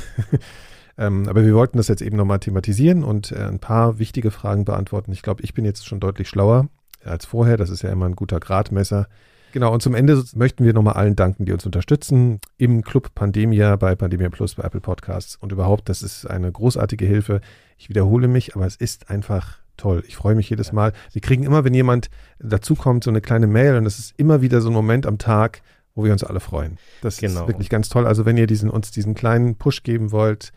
[0.98, 4.66] ähm, aber wir wollten das jetzt eben nochmal thematisieren und äh, ein paar wichtige Fragen
[4.66, 5.14] beantworten.
[5.14, 6.68] Ich glaube, ich bin jetzt schon deutlich schlauer
[7.06, 7.56] als vorher.
[7.56, 9.08] Das ist ja immer ein guter Gradmesser.
[9.52, 12.40] Genau, und zum Ende möchten wir nochmal allen danken, die uns unterstützen.
[12.58, 17.06] Im Club Pandemia, bei Pandemia Plus, bei Apple Podcasts und überhaupt, das ist eine großartige
[17.06, 17.42] Hilfe.
[17.78, 20.04] Ich wiederhole mich, aber es ist einfach toll.
[20.08, 20.94] Ich freue mich jedes Mal.
[21.12, 24.62] Wir kriegen immer, wenn jemand dazukommt, so eine kleine Mail und das ist immer wieder
[24.62, 25.62] so ein Moment am Tag,
[25.96, 26.78] wo wir uns alle freuen.
[27.02, 27.42] Das genau.
[27.42, 28.06] ist wirklich ganz toll.
[28.08, 30.52] Also wenn ihr diesen, uns diesen kleinen Push geben wollt,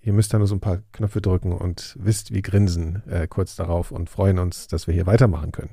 [0.00, 3.56] ihr müsst da nur so ein paar Knöpfe drücken und wisst, wie grinsen äh, kurz
[3.56, 5.70] darauf und freuen uns, dass wir hier weitermachen können.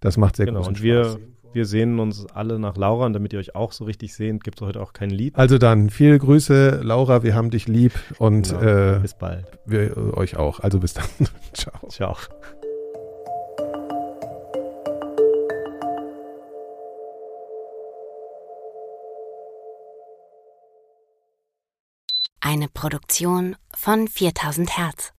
[0.00, 1.18] Das macht sehr genau, großen und wir,
[1.56, 4.60] wir sehen uns alle nach Laura und damit ihr euch auch so richtig seht, gibt
[4.60, 5.34] es heute auch kein Lied.
[5.36, 8.96] Also dann, viele Grüße, Laura, wir haben dich lieb und genau.
[8.96, 9.46] äh, bis bald.
[9.64, 10.60] Wir äh, euch auch.
[10.60, 11.06] Also bis dann.
[11.54, 11.88] Ciao.
[11.88, 12.16] Ciao.
[22.40, 25.15] Eine Produktion von 4000 Hertz.